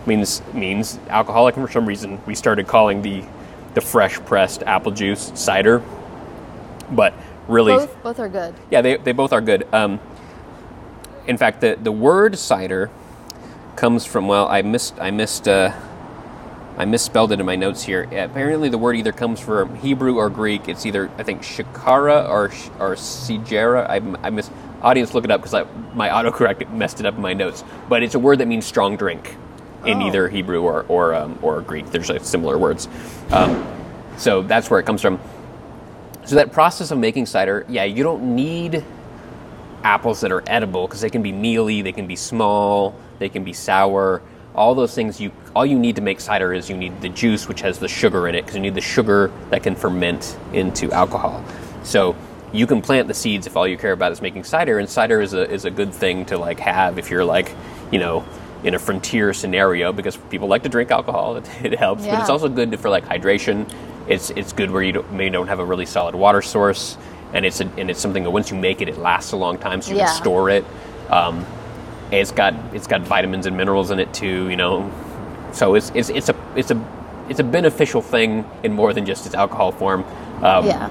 means 0.05 0.41
means 0.53 0.99
alcoholic. 1.07 1.55
And 1.55 1.65
for 1.65 1.71
some 1.71 1.85
reason, 1.85 2.21
we 2.25 2.35
started 2.35 2.67
calling 2.67 3.01
the 3.03 3.23
the 3.73 3.79
fresh 3.79 4.19
pressed 4.25 4.63
apple 4.63 4.91
juice 4.91 5.31
cider. 5.33 5.81
But 6.91 7.13
really, 7.47 7.73
both 7.73 8.03
both 8.03 8.19
are 8.19 8.29
good. 8.29 8.53
yeah, 8.69 8.81
they, 8.81 8.97
they 8.97 9.11
both 9.11 9.33
are 9.33 9.41
good. 9.41 9.67
Um, 9.73 9.99
in 11.27 11.37
fact, 11.37 11.61
the, 11.61 11.77
the 11.81 11.91
word 11.91 12.37
cider 12.37 12.89
comes 13.75 14.05
from 14.05 14.27
well, 14.27 14.47
I 14.47 14.61
missed 14.61 14.99
I 14.99 15.11
missed 15.11 15.47
uh, 15.47 15.71
I 16.77 16.85
misspelled 16.85 17.31
it 17.31 17.39
in 17.39 17.45
my 17.45 17.55
notes 17.55 17.83
here. 17.83 18.03
Apparently, 18.03 18.69
the 18.69 18.77
word 18.77 18.95
either 18.95 19.11
comes 19.11 19.39
from 19.39 19.75
Hebrew 19.75 20.17
or 20.17 20.29
Greek. 20.29 20.67
It's 20.69 20.85
either 20.85 21.09
I 21.17 21.23
think 21.23 21.41
shikara 21.41 22.29
or 22.29 22.45
or 22.79 22.95
sigera. 22.95 23.89
I, 23.89 24.27
I 24.27 24.29
miss 24.29 24.49
audience 24.81 25.13
look 25.15 25.23
it 25.23 25.31
up 25.31 25.41
because 25.41 25.65
my 25.95 26.09
autocorrect 26.09 26.71
messed 26.71 26.99
it 26.99 27.05
up 27.05 27.15
in 27.15 27.21
my 27.21 27.33
notes. 27.33 27.63
But 27.89 28.03
it's 28.03 28.13
a 28.15 28.19
word 28.19 28.39
that 28.39 28.47
means 28.47 28.65
strong 28.65 28.97
drink 28.97 29.35
in 29.85 30.01
Oh. 30.01 30.07
either 30.07 30.29
Hebrew 30.29 30.61
or 30.61 30.85
or, 30.87 31.13
um, 31.15 31.39
or 31.41 31.61
Greek. 31.61 31.87
There's 31.91 32.09
uh, 32.09 32.19
similar 32.19 32.57
words. 32.57 32.87
Um, 33.31 33.65
so 34.17 34.41
that's 34.43 34.69
where 34.69 34.79
it 34.79 34.85
comes 34.85 35.01
from. 35.01 35.19
So 36.25 36.35
that 36.35 36.51
process 36.51 36.91
of 36.91 36.97
making 36.97 37.27
cider, 37.27 37.65
yeah, 37.69 37.83
you 37.83 38.03
don't 38.03 38.35
need 38.35 38.83
apples 39.83 40.21
that 40.21 40.31
are 40.31 40.43
edible 40.47 40.88
because 40.88 41.01
they 41.01 41.09
can 41.11 41.21
be 41.21 41.31
mealy, 41.31 41.83
they 41.83 41.91
can 41.91 42.07
be 42.07 42.15
small, 42.15 42.95
they 43.19 43.29
can 43.29 43.43
be 43.43 43.53
sour. 43.53 44.21
All 44.55 44.73
those 44.73 44.95
things 44.95 45.21
you 45.21 45.31
all 45.55 45.65
you 45.65 45.77
need 45.77 45.95
to 45.97 46.01
make 46.01 46.19
cider 46.19 46.53
is 46.53 46.69
you 46.69 46.77
need 46.77 46.99
the 47.01 47.09
juice 47.09 47.47
which 47.47 47.61
has 47.61 47.77
the 47.77 47.88
sugar 47.88 48.27
in 48.27 48.35
it 48.35 48.41
because 48.41 48.55
you 48.55 48.61
need 48.61 48.73
the 48.73 48.81
sugar 48.81 49.31
that 49.51 49.63
can 49.63 49.75
ferment 49.75 50.38
into 50.51 50.91
alcohol. 50.91 51.43
So 51.83 52.15
you 52.51 52.65
can 52.65 52.81
plant 52.81 53.07
the 53.07 53.13
seeds 53.13 53.45
if 53.45 53.55
all 53.55 53.67
you 53.67 53.77
care 53.77 53.91
about 53.91 54.11
is 54.11 54.21
making 54.21 54.45
cider 54.45 54.79
and 54.79 54.89
cider 54.89 55.21
is 55.21 55.33
a 55.33 55.49
is 55.51 55.65
a 55.65 55.71
good 55.71 55.93
thing 55.93 56.25
to 56.25 56.38
like 56.38 56.59
have 56.59 56.97
if 56.97 57.11
you're 57.11 57.25
like, 57.25 57.53
you 57.91 57.99
know, 57.99 58.25
in 58.63 58.73
a 58.73 58.79
frontier 58.79 59.31
scenario 59.33 59.93
because 59.93 60.17
people 60.17 60.47
like 60.47 60.63
to 60.63 60.69
drink 60.69 60.89
alcohol. 60.89 61.35
It, 61.35 61.47
it 61.63 61.77
helps, 61.77 62.05
but 62.05 62.19
it's 62.19 62.29
also 62.29 62.49
good 62.49 62.79
for 62.79 62.89
like 62.89 63.05
hydration. 63.05 63.69
It's 64.07 64.29
it's 64.31 64.53
good 64.53 64.69
where 64.71 64.83
you 64.83 64.91
don't, 64.93 65.11
maybe 65.13 65.31
don't 65.31 65.47
have 65.47 65.59
a 65.59 65.65
really 65.65 65.85
solid 65.85 66.15
water 66.15 66.41
source, 66.41 66.97
and 67.33 67.45
it's 67.45 67.59
a, 67.61 67.65
and 67.77 67.89
it's 67.89 67.99
something 67.99 68.23
that 68.23 68.31
once 68.31 68.51
you 68.51 68.57
make 68.57 68.81
it, 68.81 68.89
it 68.89 68.97
lasts 68.97 69.31
a 69.31 69.37
long 69.37 69.57
time, 69.57 69.81
so 69.81 69.91
you 69.91 69.97
Yeah. 69.97 70.05
can 70.07 70.15
store 70.15 70.49
it. 70.49 70.65
Um, 71.09 71.45
it's 72.11 72.31
got 72.31 72.53
it's 72.73 72.87
got 72.87 73.01
vitamins 73.01 73.45
and 73.45 73.57
minerals 73.57 73.91
in 73.91 73.99
it 73.99 74.13
too, 74.13 74.49
you 74.49 74.55
know. 74.55 74.91
So 75.53 75.75
it's 75.75 75.91
it's 75.95 76.09
it's 76.09 76.29
a 76.29 76.35
it's 76.55 76.71
a 76.71 76.79
it's 77.29 77.39
a 77.39 77.43
beneficial 77.43 78.01
thing 78.01 78.45
in 78.63 78.73
more 78.73 78.93
than 78.93 79.05
just 79.05 79.25
its 79.25 79.33
alcohol 79.33 79.71
form. 79.71 80.03
Um, 80.43 80.65
yeah. 80.67 80.89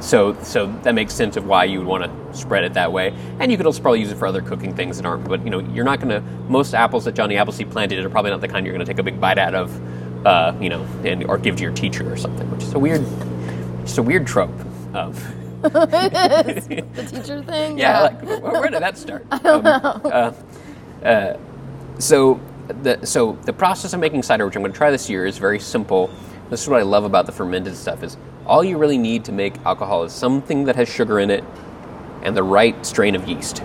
So 0.00 0.34
so 0.42 0.66
that 0.84 0.94
makes 0.94 1.12
sense 1.12 1.36
of 1.36 1.44
why 1.46 1.64
you 1.64 1.78
would 1.80 1.86
want 1.86 2.04
to 2.04 2.36
spread 2.38 2.64
it 2.64 2.72
that 2.74 2.90
way, 2.90 3.12
and 3.38 3.50
you 3.52 3.58
could 3.58 3.66
also 3.66 3.82
probably 3.82 4.00
use 4.00 4.10
it 4.10 4.16
for 4.16 4.26
other 4.26 4.40
cooking 4.40 4.74
things 4.74 4.96
that 4.96 5.04
aren't. 5.04 5.28
But 5.28 5.44
you 5.44 5.50
know, 5.50 5.58
you're 5.60 5.84
not 5.84 6.00
going 6.00 6.08
to 6.08 6.22
most 6.48 6.72
apples 6.72 7.04
that 7.04 7.12
Johnny 7.14 7.36
Appleseed 7.36 7.70
planted 7.70 8.02
are 8.02 8.08
probably 8.08 8.30
not 8.30 8.40
the 8.40 8.48
kind 8.48 8.64
you're 8.64 8.74
going 8.74 8.86
to 8.86 8.90
take 8.90 8.98
a 8.98 9.02
big 9.02 9.20
bite 9.20 9.36
out 9.36 9.54
of, 9.54 9.70
uh, 10.24 10.54
you 10.60 10.68
know, 10.68 10.82
and 11.04 11.24
or 11.24 11.38
give 11.38 11.56
to 11.56 11.62
your 11.62 11.72
teacher 11.72 12.10
or 12.10 12.16
something, 12.16 12.50
which 12.50 12.62
is 12.62 12.74
a 12.74 12.78
weird, 12.78 13.04
just 13.82 13.98
a 13.98 14.02
weird 14.02 14.26
trope 14.26 14.54
of. 14.94 15.22
The 15.62 17.06
teacher 17.10 17.42
thing. 17.42 17.78
Yeah, 17.78 18.02
like 18.02 18.22
where, 18.22 18.40
where 18.40 18.70
did 18.70 18.80
that 18.80 18.96
start? 18.96 19.26
I 19.30 19.38
don't 19.38 19.62
know. 19.62 19.70
Uh, 19.70 20.34
uh, 21.04 21.38
so 21.98 22.40
the 22.82 23.04
so 23.04 23.32
the 23.42 23.52
process 23.52 23.92
of 23.92 24.00
making 24.00 24.22
cider, 24.22 24.46
which 24.46 24.56
I'm 24.56 24.62
going 24.62 24.72
to 24.72 24.78
try 24.78 24.90
this 24.90 25.10
year, 25.10 25.26
is 25.26 25.36
very 25.38 25.60
simple. 25.60 26.10
This 26.48 26.62
is 26.62 26.68
what 26.68 26.80
I 26.80 26.82
love 26.82 27.04
about 27.04 27.26
the 27.26 27.32
fermented 27.32 27.76
stuff: 27.76 28.02
is 28.02 28.16
all 28.46 28.64
you 28.64 28.78
really 28.78 28.98
need 28.98 29.24
to 29.26 29.32
make 29.32 29.54
alcohol 29.66 30.04
is 30.04 30.12
something 30.12 30.64
that 30.64 30.76
has 30.76 30.88
sugar 30.88 31.20
in 31.20 31.30
it 31.30 31.44
and 32.22 32.36
the 32.36 32.42
right 32.42 32.84
strain 32.86 33.14
of 33.14 33.28
yeast, 33.28 33.60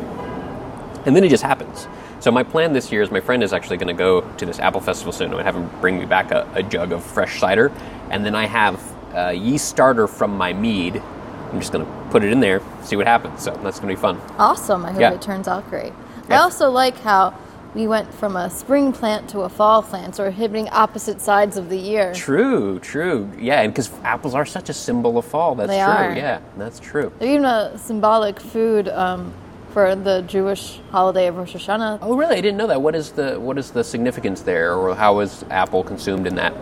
and 1.06 1.16
then 1.16 1.24
it 1.24 1.30
just 1.30 1.44
happens. 1.44 1.88
So 2.26 2.32
my 2.32 2.42
plan 2.42 2.74
this 2.74 2.92
year 2.92 3.04
is 3.04 3.12
my 3.12 3.20
friend 3.20 3.44
is 3.44 3.54
actually 3.54 3.78
going 3.78 3.90
to 3.90 3.94
go 3.94 4.22
to 4.38 4.48
this 4.48 4.58
apple 4.58 4.82
festival 4.82 5.14
soon 5.14 5.32
and 5.32 5.42
have 5.44 5.56
him 5.56 5.70
bring 5.80 6.00
me 6.00 6.08
back 6.08 6.32
a, 6.32 6.50
a 6.56 6.64
jug 6.64 6.92
of 6.92 7.04
fresh 7.04 7.40
cider, 7.40 7.72
and 8.10 8.26
then 8.26 8.34
I 8.34 8.48
have 8.48 8.82
a 9.14 9.32
yeast 9.32 9.70
starter 9.70 10.08
from 10.08 10.36
my 10.36 10.52
mead. 10.52 10.96
I'm 10.96 11.60
just 11.60 11.72
going 11.72 11.86
to 11.86 11.92
put 12.10 12.24
it 12.24 12.32
in 12.32 12.40
there, 12.40 12.64
see 12.82 12.96
what 12.96 13.06
happens. 13.06 13.44
So 13.44 13.52
that's 13.62 13.80
going 13.80 13.94
to 13.94 13.96
be 13.96 14.02
fun. 14.02 14.20
Awesome. 14.40 14.86
I 14.86 14.92
hope 14.92 15.02
Yeah. 15.02 15.14
it 15.14 15.22
turns 15.22 15.48
out 15.48 15.70
great. 15.70 15.94
I 16.28 16.38
also 16.38 16.72
like 16.72 17.00
how 17.02 17.38
we 17.76 17.86
went 17.86 18.12
from 18.12 18.36
a 18.36 18.50
spring 18.50 18.92
plant 18.92 19.30
to 19.30 19.42
a 19.42 19.50
fall 19.50 19.84
plant, 19.84 20.16
so 20.16 20.24
we're 20.24 20.32
hitting 20.32 20.68
opposite 20.70 21.22
sides 21.22 21.58
of 21.58 21.70
the 21.70 21.78
year. 21.78 22.12
True, 22.16 22.80
true. 22.80 23.30
Yeah, 23.38 23.62
and 23.62 23.72
because 23.72 23.92
apples 24.04 24.34
are 24.34 24.48
such 24.48 24.70
a 24.70 24.74
symbol 24.74 25.20
of 25.20 25.26
fall. 25.26 25.54
That's 25.54 25.70
They 25.70 25.78
true. 25.78 25.94
are. 25.94 26.16
Yeah, 26.16 26.40
that's 26.58 26.80
true. 26.80 27.12
They're 27.20 27.30
even 27.30 27.46
a 27.46 27.78
symbolic 27.78 28.40
food 28.40 28.88
um, 28.90 29.32
for 29.76 29.94
the 29.94 30.22
Jewish 30.22 30.80
holiday 30.90 31.28
of 31.28 31.36
Rosh 31.36 31.54
Hashanah. 31.54 32.00
Oh, 32.02 32.16
really? 32.16 32.38
I 32.38 32.40
didn't 32.40 32.56
know 32.56 32.68
that. 32.68 32.82
What 32.82 32.96
is 32.96 33.12
the 33.12 33.38
what 33.38 33.58
is 33.58 33.72
the 33.72 33.84
significance 33.84 34.40
there, 34.40 34.74
or 34.74 34.96
how 34.96 35.20
is 35.20 35.44
apple 35.50 35.84
consumed 35.84 36.28
in 36.28 36.36
that 36.36 36.54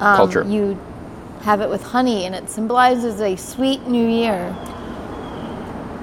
Um, 0.00 0.16
culture? 0.16 0.42
You 0.48 0.80
have 1.42 1.60
it 1.60 1.68
with 1.68 1.82
honey, 1.82 2.24
and 2.24 2.34
it 2.34 2.48
symbolizes 2.48 3.20
a 3.20 3.36
sweet 3.36 3.86
new 3.86 4.08
year. 4.08 4.56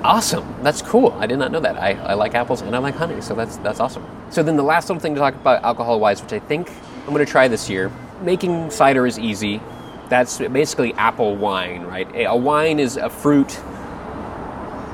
Awesome. 0.03 0.45
That's 0.61 0.83
cool. 0.83 1.17
I 1.19 1.25
did 1.25 1.39
not 1.39 1.51
know 1.51 1.59
that. 1.61 1.77
I, 1.77 1.93
I 1.93 2.13
like 2.13 2.35
apples 2.35 2.61
and 2.61 2.75
I 2.75 2.77
like 2.77 2.93
honey, 2.93 3.21
so 3.21 3.33
that's 3.33 3.57
that's 3.57 3.79
awesome. 3.79 4.05
So 4.29 4.43
then 4.43 4.55
the 4.55 4.63
last 4.63 4.87
little 4.87 5.01
thing 5.01 5.15
to 5.15 5.19
talk 5.19 5.33
about 5.33 5.63
alcohol 5.63 5.99
wise, 5.99 6.21
which 6.21 6.33
I 6.33 6.39
think 6.39 6.69
I'm 7.07 7.13
going 7.15 7.25
to 7.25 7.31
try 7.31 7.47
this 7.47 7.71
year. 7.71 7.91
Making 8.21 8.69
cider 8.69 9.07
is 9.07 9.17
easy. 9.17 9.59
That's 10.09 10.37
basically 10.37 10.93
apple 10.93 11.35
wine, 11.35 11.81
right? 11.85 12.07
A, 12.13 12.25
a 12.25 12.35
wine 12.35 12.79
is 12.79 12.97
a 12.97 13.09
fruit 13.09 13.59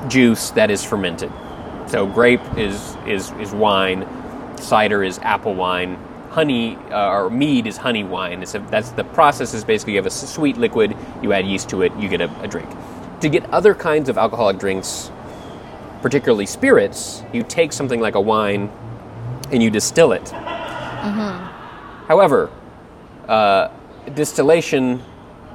juice 0.08 0.48
that 0.52 0.70
is 0.70 0.82
fermented. 0.82 1.30
So 1.88 2.06
grape 2.06 2.42
is 2.56 2.96
is 3.06 3.32
is 3.32 3.52
wine, 3.52 4.06
cider 4.58 5.02
is 5.02 5.18
apple 5.20 5.54
wine, 5.54 5.96
honey 6.28 6.76
uh, 6.90 7.10
or 7.10 7.30
mead 7.30 7.66
is 7.66 7.78
honey 7.78 8.04
wine. 8.04 8.42
It's 8.42 8.54
a, 8.54 8.58
that's 8.58 8.90
the 8.90 9.04
process 9.04 9.54
is 9.54 9.64
basically 9.64 9.94
you 9.94 9.98
have 9.98 10.06
a 10.06 10.10
sweet 10.10 10.58
liquid, 10.58 10.94
you 11.22 11.32
add 11.32 11.46
yeast 11.46 11.70
to 11.70 11.82
it, 11.82 11.92
you 11.96 12.08
get 12.08 12.20
a, 12.20 12.30
a 12.42 12.48
drink. 12.48 12.68
To 13.20 13.28
get 13.28 13.48
other 13.50 13.74
kinds 13.74 14.08
of 14.08 14.18
alcoholic 14.18 14.58
drinks, 14.58 15.10
particularly 16.02 16.46
spirits, 16.46 17.22
you 17.32 17.42
take 17.42 17.72
something 17.72 18.00
like 18.00 18.14
a 18.14 18.20
wine 18.20 18.70
and 19.50 19.62
you 19.62 19.70
distill 19.70 20.12
it. 20.12 20.28
However, 22.06 22.50
uh, 23.28 23.70
distillation 24.14 25.02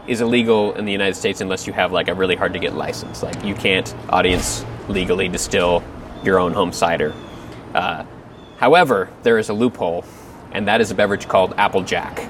is 0.08 0.20
illegal 0.20 0.74
in 0.74 0.86
the 0.86 0.92
United 0.92 1.16
States 1.16 1.42
unless 1.42 1.68
you 1.68 1.74
have 1.74 1.92
like 1.92 2.08
a 2.08 2.14
really 2.14 2.36
hard 2.36 2.54
to 2.54 2.60
get 2.60 2.74
license. 2.74 3.22
Like 3.22 3.44
you 3.44 3.54
can't 3.54 3.94
audience 4.10 4.66
legally 4.90 5.30
distill 5.30 5.84
your 6.24 6.40
own 6.40 6.54
home 6.54 6.72
cider. 6.72 7.14
Uh, 7.74 8.06
however, 8.58 9.10
there 9.24 9.38
is 9.38 9.50
a 9.50 9.54
loophole, 9.54 10.06
and 10.52 10.68
that 10.68 10.82
is 10.82 10.92
a 10.92 10.96
beverage 10.96 11.28
called 11.28 11.54
Applejack. 11.58 12.30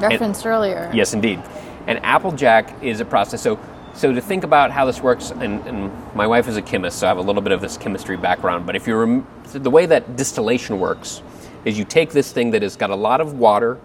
Referenced 0.00 0.46
earlier. 0.46 0.90
Yes, 0.94 1.12
indeed. 1.12 1.42
And 1.86 1.98
Applejack 2.04 2.82
is 2.82 3.00
a 3.00 3.04
process. 3.04 3.42
So, 3.42 3.58
so 3.94 4.12
to 4.14 4.20
think 4.20 4.44
about 4.44 4.70
how 4.70 4.86
this 4.86 5.00
works, 5.00 5.30
and, 5.30 5.60
and 5.66 5.92
my 6.14 6.26
wife 6.26 6.46
is 6.48 6.56
a 6.56 6.62
chemist, 6.62 6.98
so 6.98 7.06
I 7.06 7.08
have 7.08 7.18
a 7.18 7.22
little 7.22 7.42
bit 7.42 7.52
of 7.52 7.60
this 7.60 7.76
chemistry 7.76 8.16
background. 8.16 8.66
But 8.66 8.76
if 8.76 8.86
you 8.86 8.96
rem- 8.96 9.26
the 9.52 9.70
way 9.70 9.86
that 9.86 10.16
distillation 10.16 10.78
works 10.78 11.22
is 11.64 11.78
you 11.78 11.84
take 11.84 12.10
this 12.10 12.32
thing 12.32 12.52
that 12.52 12.62
has 12.62 12.76
got 12.76 12.90
a 12.90 12.96
lot 12.96 13.20
of 13.20 13.34
water 13.34 13.78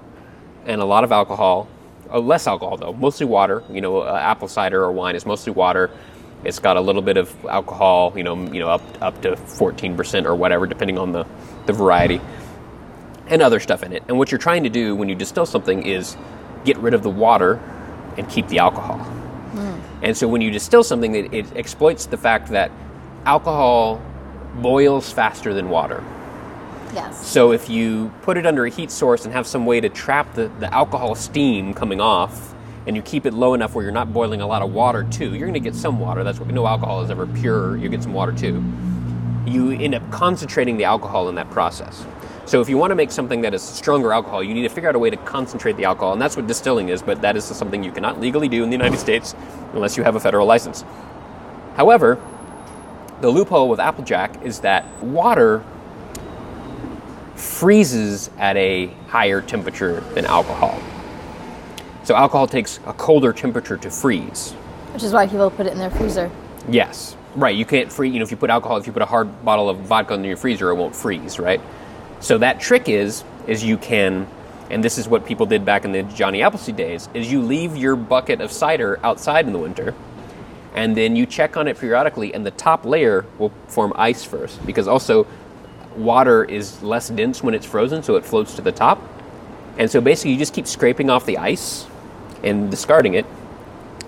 and 0.65 0.81
a 0.81 0.85
lot 0.85 1.03
of 1.03 1.11
alcohol, 1.11 1.67
uh, 2.11 2.19
less 2.19 2.47
alcohol 2.47 2.77
though, 2.77 2.93
mostly 2.93 3.25
water. 3.25 3.63
You 3.69 3.81
know, 3.81 4.01
uh, 4.01 4.15
apple 4.15 4.47
cider 4.47 4.83
or 4.83 4.91
wine 4.91 5.15
is 5.15 5.25
mostly 5.25 5.51
water. 5.51 5.89
It's 6.45 6.59
got 6.59 6.77
a 6.77 6.81
little 6.81 7.01
bit 7.01 7.17
of 7.17 7.33
alcohol, 7.45 8.13
you 8.15 8.23
know, 8.23 8.35
you 8.51 8.59
know, 8.59 8.69
up 8.69 9.01
up 9.01 9.21
to 9.23 9.31
14% 9.31 10.25
or 10.25 10.35
whatever, 10.35 10.67
depending 10.67 10.97
on 10.97 11.11
the, 11.11 11.25
the 11.65 11.73
variety, 11.73 12.21
and 13.27 13.41
other 13.41 13.59
stuff 13.59 13.83
in 13.83 13.91
it. 13.91 14.03
And 14.07 14.17
what 14.17 14.31
you're 14.31 14.39
trying 14.39 14.63
to 14.63 14.69
do 14.69 14.95
when 14.95 15.09
you 15.09 15.15
distill 15.15 15.45
something 15.45 15.85
is 15.85 16.15
get 16.63 16.77
rid 16.77 16.93
of 16.93 17.03
the 17.03 17.09
water 17.09 17.59
and 18.17 18.29
keep 18.29 18.47
the 18.47 18.59
alcohol. 18.59 18.97
Hmm. 18.99 20.03
And 20.03 20.15
so 20.15 20.27
when 20.27 20.41
you 20.41 20.51
distill 20.51 20.83
something, 20.83 21.15
it, 21.15 21.33
it 21.33 21.45
exploits 21.55 22.05
the 22.05 22.17
fact 22.17 22.49
that 22.49 22.71
alcohol 23.25 24.01
boils 24.55 25.11
faster 25.11 25.53
than 25.53 25.69
water. 25.69 26.03
Yes. 26.93 27.27
So 27.27 27.51
if 27.51 27.69
you 27.69 28.13
put 28.21 28.37
it 28.37 28.45
under 28.45 28.65
a 28.65 28.69
heat 28.69 28.89
source 28.89 29.25
and 29.25 29.33
have 29.33 29.45
some 29.45 29.65
way 29.65 29.81
to 29.81 29.89
trap 29.89 30.33
the, 30.33 30.49
the 30.59 30.73
alcohol 30.73 31.15
steam 31.15 31.73
coming 31.73 31.99
off, 31.99 32.54
and 32.87 32.95
you 32.95 33.01
keep 33.01 33.25
it 33.25 33.33
low 33.33 33.53
enough 33.53 33.73
where 33.73 33.83
you're 33.83 33.91
not 33.91 34.13
boiling 34.13 34.41
a 34.41 34.47
lot 34.47 34.61
of 34.61 34.73
water 34.73 35.03
too, 35.03 35.29
you're 35.31 35.47
going 35.47 35.53
to 35.53 35.59
get 35.59 35.75
some 35.75 35.99
water. 35.99 36.23
That's 36.23 36.39
what 36.39 36.49
no 36.49 36.67
alcohol 36.67 37.01
is 37.01 37.09
ever 37.09 37.25
pure. 37.27 37.77
You 37.77 37.89
get 37.89 38.03
some 38.03 38.13
water 38.13 38.31
too. 38.31 38.63
You 39.45 39.71
end 39.71 39.95
up 39.95 40.09
concentrating 40.11 40.77
the 40.77 40.85
alcohol 40.85 41.29
in 41.29 41.35
that 41.35 41.49
process. 41.49 42.05
So 42.45 42.61
if 42.61 42.69
you 42.69 42.77
want 42.77 42.91
to 42.91 42.95
make 42.95 43.09
something 43.09 43.41
that 43.41 43.55
is 43.55 43.63
stronger 43.63 44.13
alcohol, 44.13 44.43
you 44.43 44.53
need 44.53 44.63
to 44.63 44.69
figure 44.69 44.87
out 44.87 44.95
a 44.95 44.99
way 44.99 45.09
to 45.09 45.17
concentrate 45.17 45.77
the 45.77 45.85
alcohol, 45.85 46.13
and 46.13 46.21
that's 46.21 46.35
what 46.35 46.45
distilling 46.45 46.89
is. 46.89 47.01
But 47.01 47.21
that 47.21 47.35
is 47.35 47.43
something 47.43 47.83
you 47.83 47.91
cannot 47.91 48.19
legally 48.19 48.47
do 48.47 48.63
in 48.63 48.69
the 48.69 48.75
United 48.75 48.99
States 48.99 49.33
unless 49.73 49.97
you 49.97 50.03
have 50.03 50.15
a 50.15 50.19
federal 50.19 50.45
license. 50.45 50.83
However, 51.75 52.21
the 53.21 53.29
loophole 53.29 53.67
with 53.67 53.79
Applejack 53.79 54.43
is 54.43 54.59
that 54.59 54.85
water 55.03 55.63
freezes 57.35 58.29
at 58.37 58.55
a 58.57 58.87
higher 59.07 59.41
temperature 59.41 60.01
than 60.13 60.25
alcohol. 60.25 60.79
So 62.05 62.15
alcohol 62.15 62.45
takes 62.45 62.79
a 62.85 62.93
colder 62.93 63.33
temperature 63.33 63.77
to 63.77 63.89
freeze. 63.89 64.51
Which 64.93 65.01
is 65.01 65.11
why 65.11 65.25
people 65.25 65.49
put 65.49 65.65
it 65.65 65.73
in 65.73 65.79
their 65.79 65.89
freezer. 65.89 66.29
Yes, 66.69 67.17
right. 67.35 67.55
You 67.55 67.65
can't 67.65 67.91
freeze. 67.91 68.13
You 68.13 68.19
know, 68.19 68.23
if 68.23 68.29
you 68.29 68.37
put 68.37 68.51
alcohol, 68.51 68.77
if 68.77 68.85
you 68.85 68.93
put 68.93 69.01
a 69.01 69.07
hard 69.07 69.43
bottle 69.43 69.69
of 69.69 69.79
vodka 69.79 70.13
in 70.13 70.23
your 70.23 70.37
freezer, 70.37 70.69
it 70.69 70.75
won't 70.75 70.95
freeze, 70.95 71.39
right? 71.39 71.59
So 72.19 72.37
that 72.37 72.59
trick 72.59 72.87
is, 72.89 73.23
is 73.47 73.63
you 73.63 73.77
can, 73.77 74.27
and 74.69 74.83
this 74.83 74.99
is 74.99 75.07
what 75.07 75.25
people 75.25 75.47
did 75.47 75.65
back 75.65 75.83
in 75.83 75.91
the 75.91 76.03
Johnny 76.03 76.43
Appleseed 76.43 76.75
days, 76.75 77.09
is 77.15 77.31
you 77.31 77.41
leave 77.41 77.75
your 77.75 77.95
bucket 77.95 78.39
of 78.39 78.51
cider 78.51 78.99
outside 79.03 79.47
in 79.47 79.53
the 79.53 79.59
winter, 79.59 79.95
and 80.75 80.95
then 80.95 81.15
you 81.15 81.25
check 81.25 81.57
on 81.57 81.67
it 81.67 81.79
periodically, 81.79 82.35
and 82.35 82.45
the 82.45 82.51
top 82.51 82.85
layer 82.85 83.25
will 83.39 83.51
form 83.67 83.91
ice 83.95 84.23
first, 84.23 84.63
because 84.65 84.87
also 84.87 85.25
water 85.95 86.43
is 86.43 86.83
less 86.83 87.09
dense 87.09 87.41
when 87.41 87.55
it's 87.55 87.65
frozen, 87.65 88.03
so 88.03 88.15
it 88.15 88.23
floats 88.25 88.55
to 88.55 88.61
the 88.61 88.71
top. 88.71 89.01
And 89.77 89.89
so 89.89 90.01
basically, 90.01 90.33
you 90.33 90.37
just 90.37 90.53
keep 90.53 90.67
scraping 90.67 91.09
off 91.09 91.25
the 91.25 91.37
ice 91.37 91.87
and 92.43 92.69
discarding 92.71 93.13
it, 93.13 93.25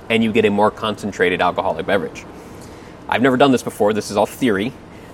and 0.10 0.24
you 0.24 0.32
get 0.32 0.46
a 0.46 0.50
more 0.50 0.72
concentrated 0.72 1.42
alcoholic 1.42 1.86
beverage. 1.86 2.26
I've 3.10 3.22
never 3.22 3.38
done 3.38 3.52
this 3.52 3.64
before. 3.64 3.94
This 3.94 4.12
is 4.12 4.18
all 4.18 4.26
theory. 4.26 4.74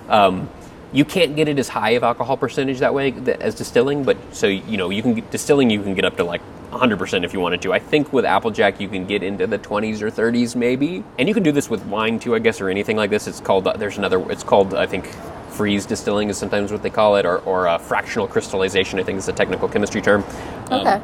Um, 0.09 0.49
you 0.91 1.05
can't 1.05 1.35
get 1.35 1.47
it 1.47 1.57
as 1.57 1.69
high 1.69 1.91
of 1.91 2.03
alcohol 2.03 2.37
percentage 2.37 2.79
that 2.79 2.93
way 2.93 3.13
as 3.41 3.55
distilling, 3.55 4.03
but 4.03 4.17
so 4.31 4.47
you 4.47 4.77
know 4.77 4.89
you 4.89 5.01
can 5.01 5.15
get, 5.15 5.31
distilling 5.31 5.69
you 5.69 5.81
can 5.81 5.95
get 5.95 6.05
up 6.05 6.17
to 6.17 6.23
like 6.23 6.41
100% 6.71 7.23
if 7.23 7.33
you 7.33 7.39
wanted 7.39 7.61
to. 7.63 7.73
I 7.73 7.79
think 7.79 8.13
with 8.13 8.25
Applejack 8.25 8.79
you 8.79 8.87
can 8.87 9.05
get 9.05 9.23
into 9.23 9.47
the 9.47 9.59
20s 9.59 10.01
or 10.01 10.09
30s 10.11 10.55
maybe, 10.55 11.03
and 11.17 11.27
you 11.27 11.33
can 11.33 11.43
do 11.43 11.51
this 11.51 11.69
with 11.69 11.83
wine 11.85 12.19
too, 12.19 12.35
I 12.35 12.39
guess, 12.39 12.61
or 12.61 12.69
anything 12.69 12.95
like 12.97 13.09
this. 13.09 13.27
It's 13.27 13.39
called 13.39 13.67
uh, 13.67 13.73
there's 13.73 13.97
another. 13.97 14.31
It's 14.31 14.43
called 14.43 14.73
I 14.75 14.85
think 14.85 15.07
freeze 15.49 15.85
distilling 15.85 16.29
is 16.29 16.37
sometimes 16.37 16.71
what 16.71 16.83
they 16.83 16.89
call 16.89 17.15
it, 17.15 17.25
or, 17.25 17.39
or 17.39 17.67
uh, 17.67 17.77
fractional 17.77 18.27
crystallization. 18.27 18.99
I 18.99 19.03
think 19.03 19.17
is 19.17 19.27
a 19.27 19.33
technical 19.33 19.67
chemistry 19.67 20.01
term. 20.01 20.23
Um, 20.69 20.87
Okay. 20.87 21.01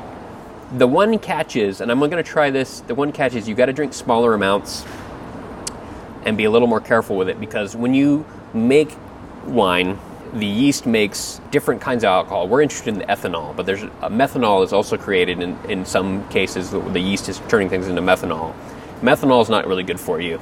The 0.73 0.87
one 0.87 1.17
catch 1.19 1.55
is, 1.55 1.81
and 1.81 1.91
I'm 1.91 1.99
going 1.99 2.11
to 2.11 2.23
try 2.23 2.49
this. 2.49 2.81
The 2.81 2.95
one 2.95 3.11
catch 3.11 3.33
is 3.33 3.47
you 3.47 3.55
got 3.55 3.67
to 3.67 3.73
drink 3.73 3.93
smaller 3.93 4.33
amounts 4.33 4.85
and 6.25 6.37
be 6.37 6.43
a 6.43 6.51
little 6.51 6.67
more 6.67 6.81
careful 6.81 7.15
with 7.15 7.29
it 7.29 7.39
because 7.39 7.75
when 7.75 7.93
you 7.93 8.25
make 8.53 8.95
wine, 9.45 9.97
the 10.33 10.45
yeast 10.45 10.85
makes 10.85 11.41
different 11.49 11.81
kinds 11.81 12.03
of 12.03 12.09
alcohol. 12.09 12.47
We're 12.47 12.61
interested 12.61 12.89
in 12.89 12.99
the 12.99 13.05
ethanol, 13.05 13.55
but 13.55 13.65
there's 13.65 13.83
uh, 13.83 14.09
methanol 14.09 14.63
is 14.63 14.73
also 14.73 14.95
created 14.95 15.41
in, 15.41 15.57
in 15.67 15.85
some 15.85 16.27
cases. 16.29 16.69
The, 16.69 16.79
the 16.79 16.99
yeast 16.99 17.29
is 17.29 17.41
turning 17.47 17.67
things 17.67 17.87
into 17.87 18.01
methanol. 18.01 18.53
Methanol 19.01 19.41
is 19.41 19.49
not 19.49 19.65
really 19.65 19.83
good 19.83 19.99
for 19.99 20.21
you. 20.21 20.39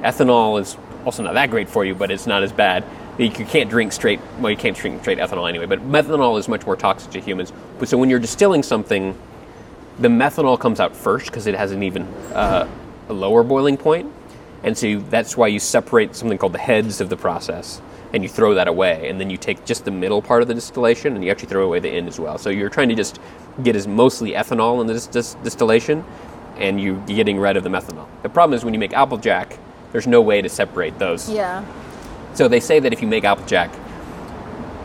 Ethanol 0.00 0.60
is 0.60 0.76
also 1.06 1.22
not 1.22 1.34
that 1.34 1.48
great 1.48 1.70
for 1.70 1.86
you, 1.86 1.94
but 1.94 2.10
it's 2.10 2.26
not 2.26 2.42
as 2.42 2.52
bad. 2.52 2.84
You 3.16 3.30
can't 3.30 3.70
drink 3.70 3.92
straight. 3.92 4.20
Well, 4.40 4.50
you 4.50 4.56
can't 4.56 4.76
drink 4.76 5.00
straight 5.00 5.18
ethanol 5.18 5.48
anyway. 5.48 5.66
But 5.66 5.80
methanol 5.80 6.38
is 6.38 6.48
much 6.48 6.66
more 6.66 6.76
toxic 6.76 7.12
to 7.12 7.20
humans. 7.20 7.52
But 7.78 7.88
so 7.88 7.96
when 7.96 8.10
you're 8.10 8.18
distilling 8.18 8.62
something, 8.62 9.16
the 9.98 10.08
methanol 10.08 10.58
comes 10.58 10.80
out 10.80 10.94
first 10.94 11.26
because 11.26 11.46
it 11.46 11.54
has 11.54 11.72
an 11.72 11.82
even 11.82 12.02
uh, 12.32 12.68
a 13.08 13.12
lower 13.12 13.42
boiling 13.42 13.76
point, 13.76 14.12
and 14.62 14.76
so 14.76 14.86
you, 14.86 15.00
that's 15.10 15.36
why 15.36 15.46
you 15.46 15.58
separate 15.58 16.16
something 16.16 16.38
called 16.38 16.52
the 16.52 16.58
heads 16.58 17.00
of 17.00 17.08
the 17.08 17.16
process, 17.16 17.80
and 18.12 18.22
you 18.22 18.28
throw 18.28 18.54
that 18.54 18.68
away, 18.68 19.08
and 19.08 19.20
then 19.20 19.30
you 19.30 19.36
take 19.36 19.64
just 19.64 19.84
the 19.84 19.90
middle 19.90 20.22
part 20.22 20.42
of 20.42 20.48
the 20.48 20.54
distillation, 20.54 21.14
and 21.14 21.24
you 21.24 21.30
actually 21.30 21.48
throw 21.48 21.64
away 21.64 21.80
the 21.80 21.88
end 21.88 22.08
as 22.08 22.18
well. 22.18 22.38
So 22.38 22.50
you're 22.50 22.70
trying 22.70 22.88
to 22.88 22.94
just 22.94 23.20
get 23.62 23.76
as 23.76 23.86
mostly 23.86 24.32
ethanol 24.32 24.80
in 24.80 24.86
the 24.86 24.94
dis- 24.94 25.06
dis- 25.06 25.34
distillation, 25.44 26.04
and 26.56 26.80
you're 26.80 26.98
getting 27.06 27.38
rid 27.38 27.56
of 27.56 27.62
the 27.62 27.70
methanol. 27.70 28.06
The 28.22 28.28
problem 28.28 28.56
is 28.56 28.64
when 28.64 28.74
you 28.74 28.80
make 28.80 28.92
applejack, 28.92 29.58
there's 29.92 30.06
no 30.06 30.20
way 30.20 30.42
to 30.42 30.48
separate 30.48 30.98
those. 30.98 31.30
Yeah. 31.30 31.64
So 32.34 32.48
they 32.48 32.60
say 32.60 32.80
that 32.80 32.92
if 32.92 33.00
you 33.00 33.06
make 33.06 33.24
applejack, 33.24 33.70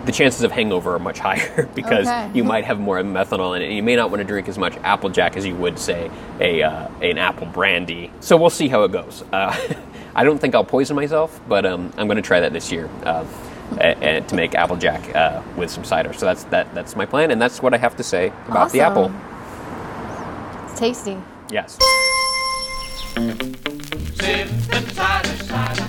the 0.10 0.16
chances 0.18 0.42
of 0.42 0.52
hangover 0.52 0.96
are 0.96 1.00
much 1.00 1.20
higher 1.30 1.70
because 1.76 2.08
Okay. 2.08 2.32
you 2.34 2.44
might 2.44 2.66
have 2.66 2.80
more 2.80 2.98
methanol 3.04 3.56
in 3.56 3.62
it. 3.62 3.66
and 3.68 3.76
You 3.76 3.84
may 3.84 3.96
not 3.96 4.10
want 4.10 4.22
to 4.22 4.24
drink 4.28 4.48
as 4.50 4.58
much 4.58 4.76
applejack 4.78 5.38
as 5.38 5.46
you 5.46 5.56
would 5.56 5.78
say 5.78 6.10
a 6.40 6.64
uh, 6.64 6.88
an 7.02 7.18
apple 7.20 7.46
brandy. 7.48 8.12
So 8.20 8.36
we'll 8.36 8.50
see 8.50 8.68
how 8.68 8.84
it 8.84 8.92
goes. 8.92 9.24
Uh, 9.32 9.56
I 10.16 10.24
don't 10.24 10.40
think 10.40 10.56
I'll 10.56 10.64
poison 10.66 10.96
myself, 10.96 11.40
but 11.48 11.64
um, 11.66 11.94
I'm 11.96 12.08
going 12.08 12.16
to 12.18 12.24
try 12.24 12.40
that 12.40 12.52
this 12.54 12.72
year 12.72 12.90
uh, 13.04 13.24
a- 13.80 14.18
a- 14.18 14.22
to 14.22 14.36
make 14.36 14.56
applejack 14.56 15.16
uh, 15.16 15.44
with 15.56 15.70
some 15.70 15.84
cider. 15.84 16.12
So 16.14 16.26
that's 16.26 16.44
that. 16.46 16.74
That's 16.74 16.96
my 16.96 17.06
plan, 17.06 17.30
and 17.30 17.40
that's 17.40 17.62
what 17.62 17.76
I 17.76 17.78
have 17.78 17.96
to 17.98 18.04
say 18.04 18.34
about 18.48 18.72
the 18.72 18.82
apple. 18.82 19.12
It's 20.72 20.80
tasty. 20.80 21.18
Yes. 21.52 21.78
Sippin' 24.18 24.92
cider, 24.92 25.36
cider, 25.44 25.88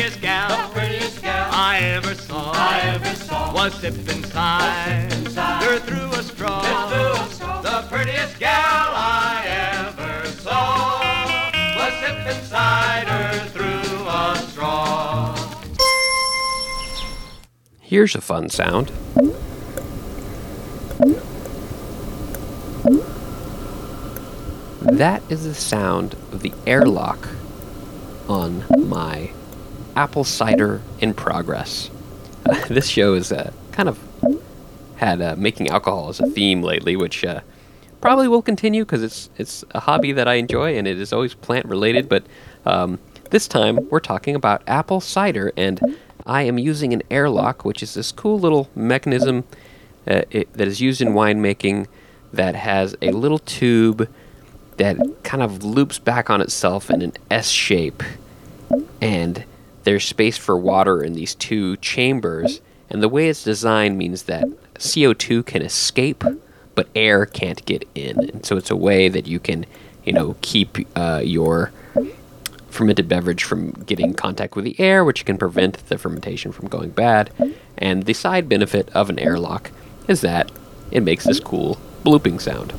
prettiest 0.00 0.22
gal, 0.22 0.48
The 0.48 0.72
prettiest 0.72 1.22
gal 1.22 1.48
I 1.52 1.78
ever 1.80 2.14
saw, 2.14 2.52
I 2.54 2.80
ever 2.84 3.14
saw 3.16 3.52
was 3.52 3.74
sipping 3.74 4.24
cider 4.24 5.30
cider 5.30 5.78
through 5.80 6.10
a 6.12 6.22
straw. 6.22 6.62
through 6.88 7.22
a 7.22 7.28
straw. 7.28 7.60
The 7.60 7.86
prettiest 7.90 8.38
gal 8.38 8.56
I 8.56 9.44
ever 9.76 10.26
saw 10.40 11.00
was 11.76 11.92
sipping 12.00 12.42
cider 12.44 13.38
through 13.50 14.08
a 14.08 14.36
straw. 14.48 15.36
Here's 17.80 18.14
a 18.14 18.22
fun 18.22 18.48
sound. 18.48 18.90
That 24.80 25.22
is 25.28 25.44
the 25.44 25.54
sound 25.54 26.14
of 26.32 26.40
the 26.40 26.54
airlock 26.66 27.28
on 28.28 28.64
my 28.88 29.32
apple 29.96 30.24
cider 30.24 30.80
in 31.00 31.14
progress. 31.14 31.90
this 32.68 32.88
show 32.88 33.14
is 33.14 33.32
uh, 33.32 33.52
kind 33.72 33.88
of 33.88 33.98
had 34.96 35.22
uh, 35.22 35.34
making 35.36 35.68
alcohol 35.68 36.08
as 36.08 36.20
a 36.20 36.26
theme 36.26 36.62
lately, 36.62 36.96
which 36.96 37.24
uh, 37.24 37.40
probably 38.00 38.28
will 38.28 38.42
continue 38.42 38.84
because 38.84 39.02
it's 39.02 39.30
it's 39.36 39.64
a 39.70 39.80
hobby 39.80 40.12
that 40.12 40.28
I 40.28 40.34
enjoy 40.34 40.76
and 40.76 40.86
it 40.86 40.98
is 40.98 41.12
always 41.12 41.34
plant 41.34 41.66
related. 41.66 42.08
But 42.08 42.24
um, 42.66 42.98
this 43.30 43.48
time 43.48 43.88
we're 43.90 44.00
talking 44.00 44.34
about 44.34 44.62
apple 44.66 45.00
cider, 45.00 45.52
and 45.56 45.96
I 46.26 46.42
am 46.42 46.58
using 46.58 46.92
an 46.92 47.02
airlock, 47.10 47.64
which 47.64 47.82
is 47.82 47.94
this 47.94 48.12
cool 48.12 48.38
little 48.38 48.68
mechanism 48.74 49.44
uh, 50.06 50.22
it, 50.30 50.52
that 50.52 50.68
is 50.68 50.80
used 50.80 51.00
in 51.00 51.08
winemaking 51.08 51.86
that 52.32 52.54
has 52.54 52.96
a 53.02 53.10
little 53.10 53.38
tube 53.38 54.08
that 54.76 54.96
kind 55.24 55.42
of 55.42 55.62
loops 55.64 55.98
back 55.98 56.30
on 56.30 56.40
itself 56.40 56.90
in 56.90 57.02
an 57.02 57.12
S 57.30 57.48
shape 57.48 58.02
and 59.00 59.44
there's 59.84 60.04
space 60.04 60.36
for 60.36 60.56
water 60.56 61.02
in 61.02 61.14
these 61.14 61.34
two 61.34 61.76
chambers. 61.78 62.60
And 62.88 63.02
the 63.02 63.08
way 63.08 63.28
it's 63.28 63.44
designed 63.44 63.98
means 63.98 64.24
that 64.24 64.48
CO2 64.74 65.46
can 65.46 65.62
escape, 65.62 66.24
but 66.74 66.88
air 66.94 67.26
can't 67.26 67.64
get 67.64 67.86
in. 67.94 68.30
And 68.30 68.44
so 68.44 68.56
it's 68.56 68.70
a 68.70 68.76
way 68.76 69.08
that 69.08 69.26
you 69.26 69.38
can, 69.38 69.66
you 70.04 70.12
know, 70.12 70.36
keep 70.40 70.78
uh, 70.96 71.22
your 71.24 71.72
fermented 72.68 73.08
beverage 73.08 73.44
from 73.44 73.72
getting 73.72 74.14
contact 74.14 74.56
with 74.56 74.64
the 74.64 74.78
air, 74.80 75.04
which 75.04 75.24
can 75.24 75.36
prevent 75.36 75.86
the 75.88 75.98
fermentation 75.98 76.52
from 76.52 76.68
going 76.68 76.90
bad. 76.90 77.30
And 77.76 78.04
the 78.04 78.14
side 78.14 78.48
benefit 78.48 78.88
of 78.90 79.10
an 79.10 79.18
airlock 79.18 79.70
is 80.08 80.20
that 80.22 80.50
it 80.90 81.02
makes 81.02 81.24
this 81.24 81.40
cool 81.40 81.78
blooping 82.04 82.40
sound. 82.40 82.72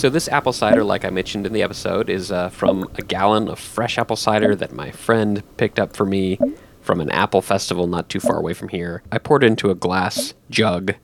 So 0.00 0.08
this 0.08 0.28
apple 0.28 0.54
cider, 0.54 0.82
like 0.82 1.04
I 1.04 1.10
mentioned 1.10 1.44
in 1.44 1.52
the 1.52 1.62
episode, 1.62 2.08
is 2.08 2.32
uh, 2.32 2.48
from 2.48 2.88
a 2.94 3.02
gallon 3.02 3.48
of 3.48 3.58
fresh 3.58 3.98
apple 3.98 4.16
cider 4.16 4.56
that 4.56 4.72
my 4.72 4.90
friend 4.90 5.42
picked 5.58 5.78
up 5.78 5.94
for 5.94 6.06
me 6.06 6.38
from 6.80 7.02
an 7.02 7.10
apple 7.10 7.42
festival 7.42 7.86
not 7.86 8.08
too 8.08 8.18
far 8.18 8.38
away 8.38 8.54
from 8.54 8.70
here. 8.70 9.02
I 9.12 9.18
poured 9.18 9.44
it 9.44 9.48
into 9.48 9.68
a 9.68 9.74
glass 9.74 10.32
jug. 10.48 10.94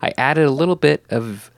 I 0.00 0.12
added 0.18 0.44
a 0.44 0.50
little 0.50 0.74
bit 0.74 1.04
of 1.08 1.52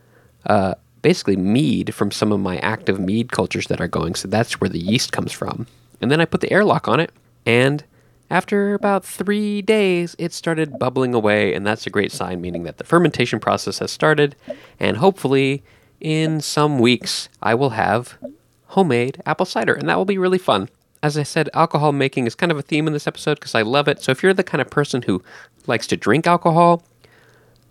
uh, 0.44 0.74
basically 1.00 1.36
mead 1.36 1.94
from 1.94 2.10
some 2.10 2.32
of 2.32 2.40
my 2.40 2.58
active 2.58 3.00
mead 3.00 3.32
cultures 3.32 3.68
that 3.68 3.80
are 3.80 3.88
going, 3.88 4.14
so 4.14 4.28
that's 4.28 4.60
where 4.60 4.68
the 4.68 4.78
yeast 4.78 5.10
comes 5.10 5.32
from. 5.32 5.66
And 6.02 6.10
then 6.10 6.20
I 6.20 6.26
put 6.26 6.42
the 6.42 6.52
airlock 6.52 6.86
on 6.86 7.00
it, 7.00 7.12
and 7.46 7.82
after 8.28 8.74
about 8.74 9.06
three 9.06 9.62
days, 9.62 10.16
it 10.18 10.34
started 10.34 10.78
bubbling 10.78 11.14
away, 11.14 11.54
and 11.54 11.66
that's 11.66 11.86
a 11.86 11.90
great 11.90 12.12
sign, 12.12 12.42
meaning 12.42 12.64
that 12.64 12.76
the 12.76 12.84
fermentation 12.84 13.40
process 13.40 13.78
has 13.78 13.90
started, 13.90 14.36
and 14.78 14.98
hopefully, 14.98 15.64
in 16.04 16.38
some 16.42 16.78
weeks, 16.78 17.30
I 17.42 17.54
will 17.54 17.70
have 17.70 18.18
homemade 18.66 19.22
apple 19.24 19.46
cider, 19.46 19.72
and 19.72 19.88
that 19.88 19.96
will 19.96 20.04
be 20.04 20.18
really 20.18 20.38
fun. 20.38 20.68
As 21.02 21.16
I 21.16 21.22
said, 21.22 21.48
alcohol 21.54 21.92
making 21.92 22.26
is 22.26 22.34
kind 22.34 22.52
of 22.52 22.58
a 22.58 22.62
theme 22.62 22.86
in 22.86 22.92
this 22.92 23.06
episode 23.06 23.40
because 23.40 23.54
I 23.54 23.62
love 23.62 23.88
it. 23.88 24.02
So 24.02 24.12
if 24.12 24.22
you're 24.22 24.34
the 24.34 24.44
kind 24.44 24.60
of 24.60 24.68
person 24.68 25.00
who 25.00 25.22
likes 25.66 25.86
to 25.86 25.96
drink 25.96 26.26
alcohol, 26.26 26.84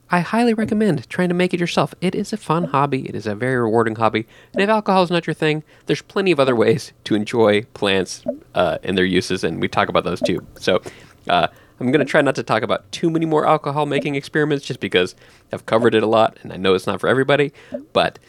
I 0.09 0.21
highly 0.21 0.55
recommend 0.55 1.07
trying 1.09 1.29
to 1.29 1.35
make 1.35 1.53
it 1.53 1.59
yourself. 1.59 1.93
It 2.01 2.15
is 2.15 2.33
a 2.33 2.37
fun 2.37 2.65
hobby. 2.65 3.07
It 3.07 3.13
is 3.13 3.27
a 3.27 3.35
very 3.35 3.55
rewarding 3.55 3.95
hobby. 3.95 4.25
And 4.53 4.63
if 4.63 4.69
alcohol 4.69 5.03
is 5.03 5.11
not 5.11 5.27
your 5.27 5.35
thing, 5.35 5.63
there's 5.85 6.01
plenty 6.01 6.31
of 6.31 6.39
other 6.39 6.55
ways 6.55 6.91
to 7.03 7.13
enjoy 7.13 7.63
plants 7.75 8.23
uh, 8.55 8.79
and 8.81 8.97
their 8.97 9.05
uses, 9.05 9.43
and 9.43 9.61
we 9.61 9.67
talk 9.67 9.89
about 9.89 10.05
those 10.05 10.21
too. 10.21 10.45
So 10.59 10.81
uh, 11.29 11.47
I'm 11.83 11.91
going 11.91 11.99
to 12.05 12.09
try 12.09 12.21
not 12.21 12.35
to 12.35 12.43
talk 12.43 12.63
about 12.63 12.89
too 12.93 13.09
many 13.09 13.25
more 13.25 13.45
alcohol 13.45 13.85
making 13.85 14.15
experiments 14.15 14.63
just 14.63 14.79
because 14.79 15.15
I've 15.51 15.65
covered 15.65 15.93
it 15.93 16.01
a 16.01 16.07
lot 16.07 16.37
and 16.41 16.53
I 16.53 16.55
know 16.55 16.75
it's 16.75 16.87
not 16.87 17.01
for 17.01 17.09
everybody. 17.09 17.51
But 17.91 18.19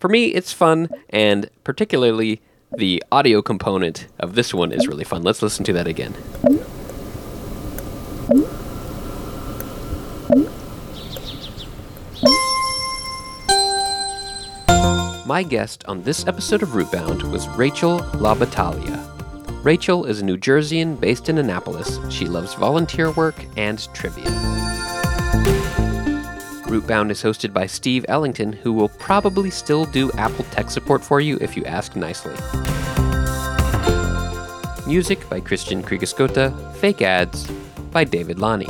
for 0.00 0.08
me, 0.08 0.28
it's 0.28 0.54
fun, 0.54 0.88
and 1.10 1.50
particularly 1.64 2.40
the 2.74 3.04
audio 3.12 3.42
component 3.42 4.06
of 4.18 4.36
this 4.36 4.54
one 4.54 4.72
is 4.72 4.88
really 4.88 5.04
fun. 5.04 5.22
Let's 5.22 5.42
listen 5.42 5.66
to 5.66 5.72
that 5.74 5.86
again. 5.86 6.14
My 15.26 15.42
guest 15.42 15.84
on 15.86 16.04
this 16.04 16.26
episode 16.26 16.62
of 16.62 16.70
Rootbound 16.70 17.30
was 17.30 17.48
Rachael 17.48 18.00
LaBattaglia. 18.14 19.13
Rachael 19.64 20.04
is 20.04 20.20
a 20.20 20.24
New 20.26 20.36
Jerseyan 20.36 21.00
based 21.00 21.30
in 21.30 21.38
Annapolis. 21.38 21.98
She 22.10 22.26
loves 22.26 22.52
volunteer 22.52 23.12
work 23.12 23.34
and 23.56 23.78
trivia. 23.94 24.26
Rootbound 26.66 27.10
is 27.10 27.22
hosted 27.22 27.54
by 27.54 27.64
Steve 27.64 28.04
Ellington, 28.06 28.52
who 28.52 28.74
will 28.74 28.90
probably 28.90 29.48
still 29.48 29.86
do 29.86 30.12
Apple 30.18 30.44
tech 30.50 30.68
support 30.68 31.02
for 31.02 31.18
you 31.18 31.38
if 31.40 31.56
you 31.56 31.64
ask 31.64 31.96
nicely. 31.96 32.34
Music 34.86 35.26
by 35.30 35.40
Christian 35.40 35.82
Kriegesgota, 35.82 36.74
Fake 36.74 37.00
Ads 37.00 37.50
by 37.90 38.04
David 38.04 38.38
Lonnie. 38.38 38.66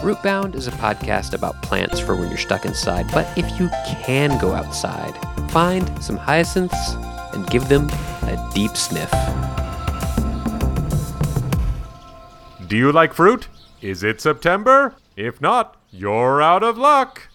Rootbound 0.00 0.54
is 0.54 0.66
a 0.66 0.72
podcast 0.72 1.34
about 1.34 1.60
plants 1.60 2.00
for 2.00 2.16
when 2.16 2.30
you're 2.30 2.38
stuck 2.38 2.64
inside, 2.64 3.04
but 3.12 3.28
if 3.36 3.60
you 3.60 3.68
can 4.02 4.40
go 4.40 4.54
outside, 4.54 5.12
find 5.50 6.02
some 6.02 6.16
hyacinths 6.16 6.96
and 7.38 7.50
give 7.50 7.68
them 7.68 7.88
a 8.22 8.50
deep 8.52 8.76
sniff. 8.76 9.10
Do 12.66 12.76
you 12.76 12.90
like 12.92 13.14
fruit? 13.14 13.48
Is 13.80 14.02
it 14.02 14.20
September? 14.20 14.96
If 15.16 15.40
not, 15.40 15.76
you're 15.90 16.42
out 16.42 16.62
of 16.62 16.76
luck. 16.76 17.27